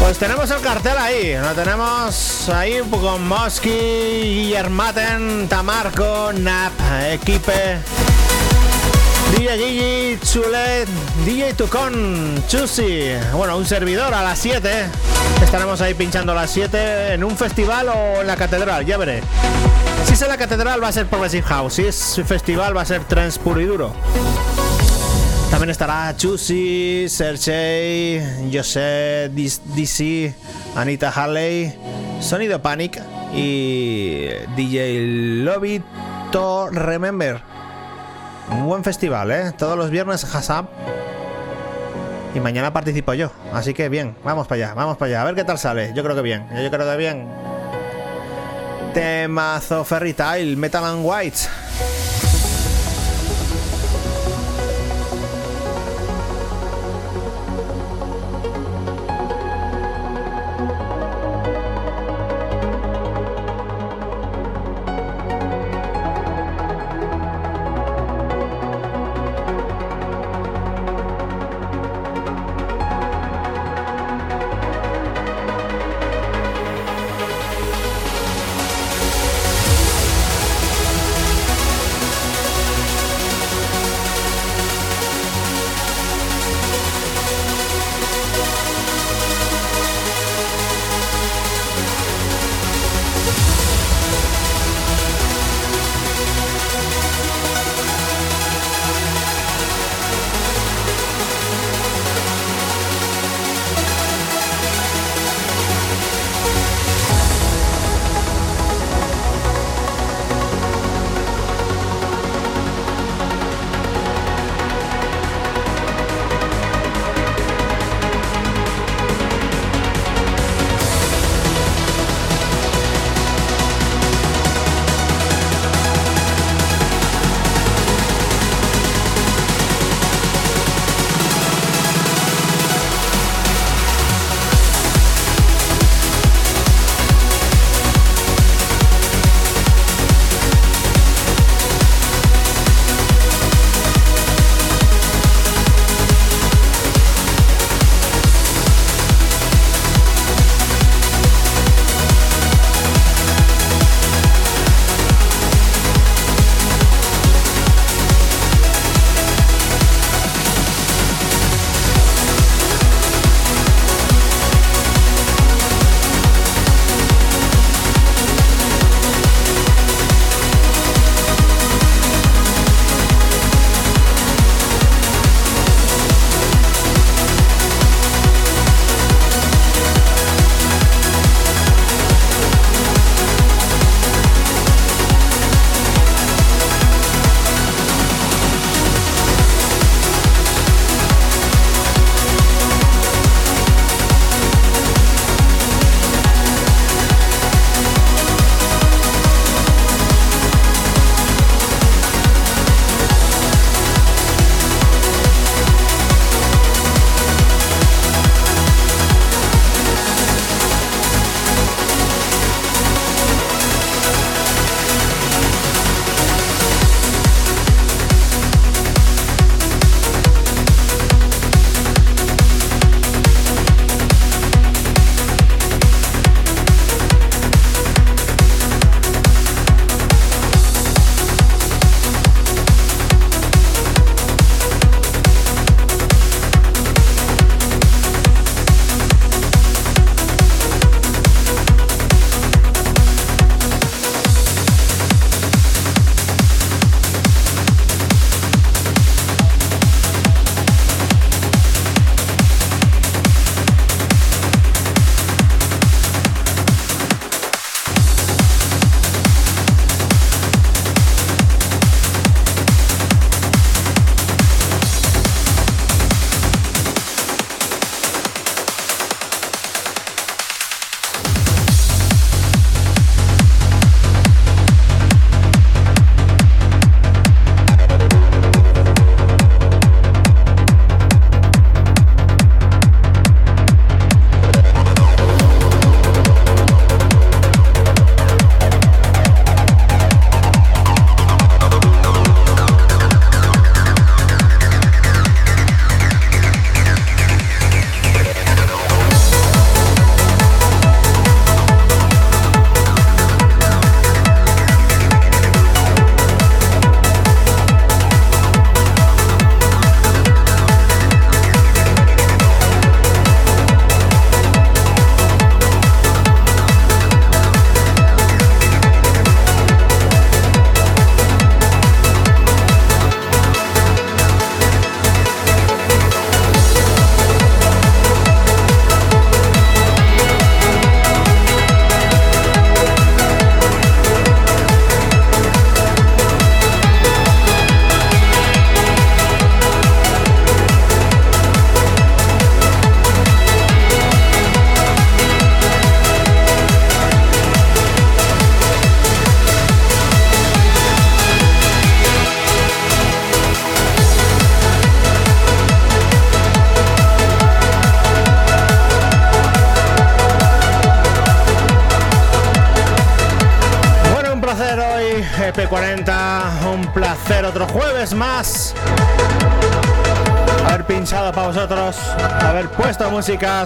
Pues 0.00 0.16
tenemos 0.18 0.50
el 0.50 0.60
cartel 0.60 0.96
ahí, 0.96 1.36
lo 1.36 1.52
tenemos 1.54 2.48
ahí 2.48 2.80
con 2.90 3.26
Mosky, 3.26 3.68
Guillermaten, 3.68 5.48
Tamarco, 5.48 6.32
Nap, 6.32 6.72
Equipe, 7.10 7.78
DJ 9.36 9.58
Gigi, 9.58 10.18
Chulet, 10.24 10.88
DJ 11.26 11.52
Tucón, 11.54 12.42
Chusi, 12.48 13.10
bueno, 13.34 13.56
un 13.56 13.66
servidor 13.66 14.14
a 14.14 14.22
las 14.22 14.38
7. 14.38 14.86
Estaremos 15.42 15.80
ahí 15.80 15.94
pinchando 15.94 16.32
a 16.32 16.34
las 16.36 16.50
7 16.50 17.14
en 17.14 17.24
un 17.24 17.36
festival 17.36 17.88
o 17.88 18.20
en 18.20 18.26
la 18.26 18.36
catedral, 18.36 18.86
ya 18.86 18.96
veré. 18.96 19.22
Si 20.06 20.14
es 20.14 20.22
en 20.22 20.28
la 20.28 20.38
catedral 20.38 20.82
va 20.82 20.88
a 20.88 20.92
ser 20.92 21.06
Progressive 21.06 21.46
House, 21.46 21.74
si 21.74 21.86
es 21.86 22.20
festival 22.24 22.76
va 22.76 22.82
a 22.82 22.86
ser 22.86 23.04
trance 23.04 23.38
puro 23.38 23.60
y 23.60 23.66
duro. 23.66 23.92
También 25.58 25.70
estará 25.70 26.16
Chusi, 26.16 27.06
Sergey, 27.08 28.48
José, 28.54 29.28
DC, 29.28 30.32
Anita 30.76 31.08
Harley, 31.08 31.74
Sonido 32.20 32.62
Panic 32.62 33.02
y 33.34 34.28
DJ 34.54 35.42
Lobito 35.42 36.70
Remember. 36.70 37.42
Un 38.52 38.66
buen 38.66 38.84
festival, 38.84 39.32
¿eh? 39.32 39.52
Todos 39.58 39.76
los 39.76 39.90
viernes 39.90 40.22
Hasab. 40.32 40.66
Y 42.36 42.38
mañana 42.38 42.72
participo 42.72 43.14
yo. 43.14 43.32
Así 43.52 43.74
que 43.74 43.88
bien, 43.88 44.16
vamos 44.22 44.46
para 44.46 44.66
allá, 44.66 44.74
vamos 44.74 44.96
para 44.96 45.08
allá. 45.08 45.22
A 45.22 45.24
ver 45.24 45.34
qué 45.34 45.42
tal 45.42 45.58
sale. 45.58 45.92
Yo 45.92 46.04
creo 46.04 46.14
que 46.14 46.22
bien. 46.22 46.46
Yo 46.50 46.70
creo 46.70 46.88
que 46.88 46.96
bien. 46.96 47.26
Temazo 48.94 49.84
Fairy 49.84 50.12
Tail, 50.12 50.56
Metal 50.56 50.84
and 50.84 51.00
White. 51.02 51.38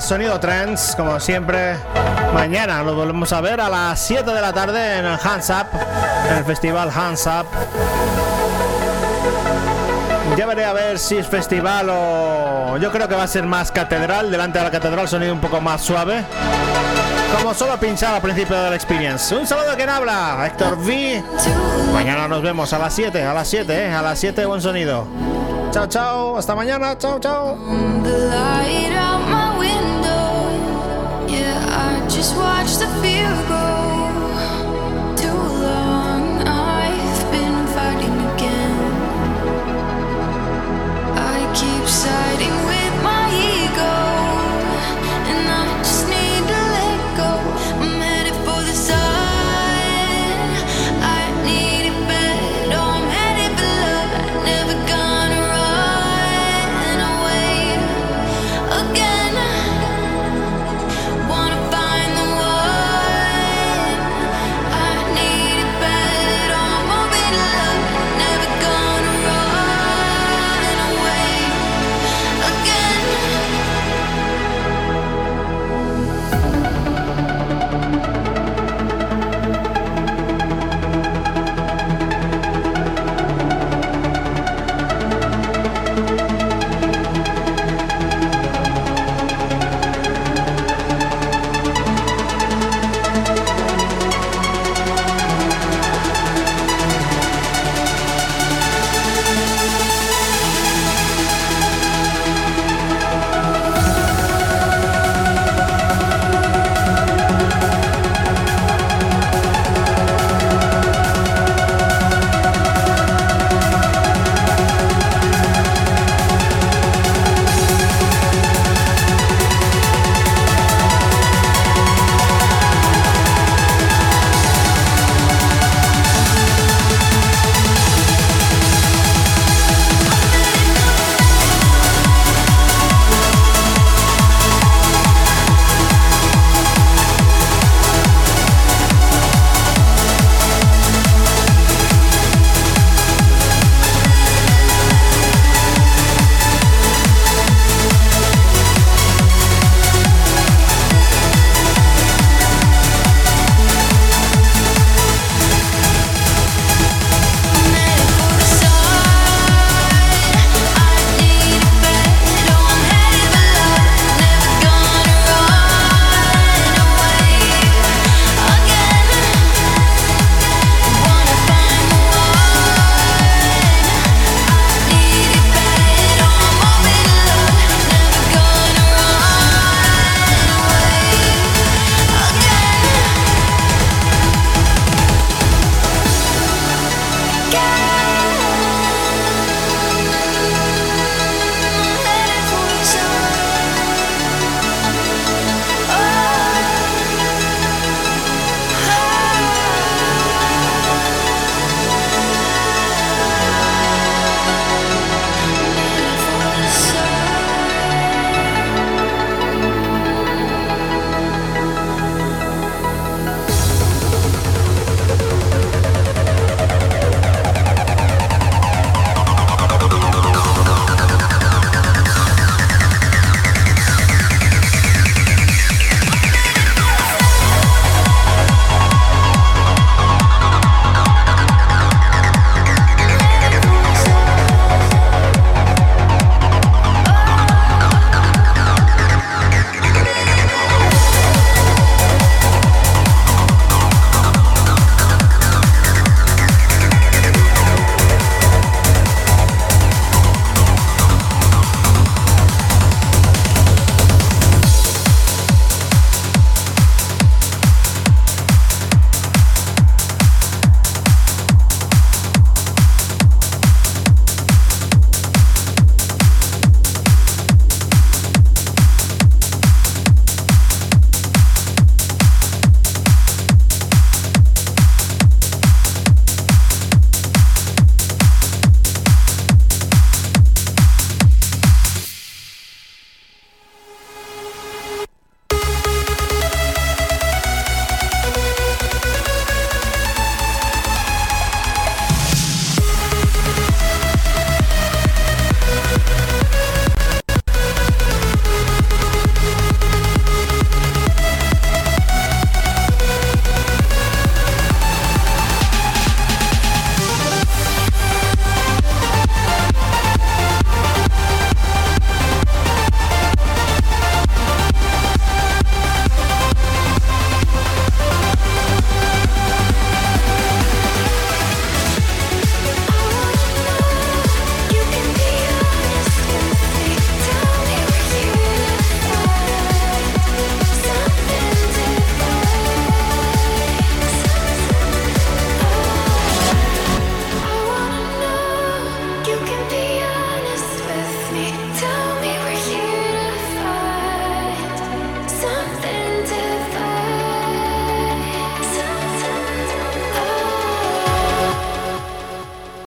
Sonido 0.01 0.41
trends, 0.41 0.97
como 0.97 1.21
siempre. 1.21 1.77
Mañana 2.35 2.83
nos 2.83 2.97
volvemos 2.97 3.33
a 3.33 3.41
ver 3.41 3.61
a 3.61 3.69
las 3.69 4.01
7 4.01 4.33
de 4.33 4.41
la 4.41 4.53
tarde 4.53 4.99
en 4.99 5.05
el 5.05 5.19
Hands 5.23 5.51
Up, 5.51 5.67
en 6.29 6.39
el 6.39 6.45
festival 6.45 6.91
Hands 6.91 7.27
Up. 7.27 7.47
Ya 10.37 10.47
veré 10.47 10.65
a 10.65 10.73
ver 10.73 10.99
si 10.99 11.17
es 11.17 11.29
festival 11.29 11.89
o. 11.91 12.77
Yo 12.79 12.91
creo 12.91 13.07
que 13.07 13.15
va 13.15 13.23
a 13.23 13.29
ser 13.29 13.45
más 13.45 13.71
catedral. 13.71 14.33
Delante 14.33 14.59
de 14.59 14.65
la 14.65 14.71
catedral, 14.73 15.07
sonido 15.09 15.33
un 15.33 15.41
poco 15.41 15.61
más 15.61 15.81
suave. 15.81 16.25
Como 17.37 17.55
solo 17.55 17.79
pinchar 17.79 18.15
al 18.15 18.21
principio 18.21 18.61
del 18.65 18.73
experience. 18.73 19.33
Un 19.37 19.47
saludo 19.47 19.71
a 19.71 19.77
quien 19.77 19.91
habla, 19.91 20.45
Héctor 20.45 20.77
V. 20.77 21.23
Mañana 21.93 22.27
nos 22.27 22.43
vemos 22.43 22.73
a 22.73 22.79
las 22.81 22.93
7, 22.95 23.23
a 23.23 23.33
las 23.33 23.47
7, 23.47 23.73
eh, 23.73 23.93
a 23.93 24.03
las 24.03 24.19
7, 24.19 24.45
buen 24.45 24.61
sonido. 24.61 25.07
Chao, 25.71 25.87
chao, 25.87 26.37
hasta 26.37 26.57
mañana, 26.57 26.99
chao, 26.99 27.21
chao. 27.21 27.57
just 32.23 32.37
watch 32.37 32.77
the 32.77 32.87
fear 33.03 33.35
grow 33.49 33.62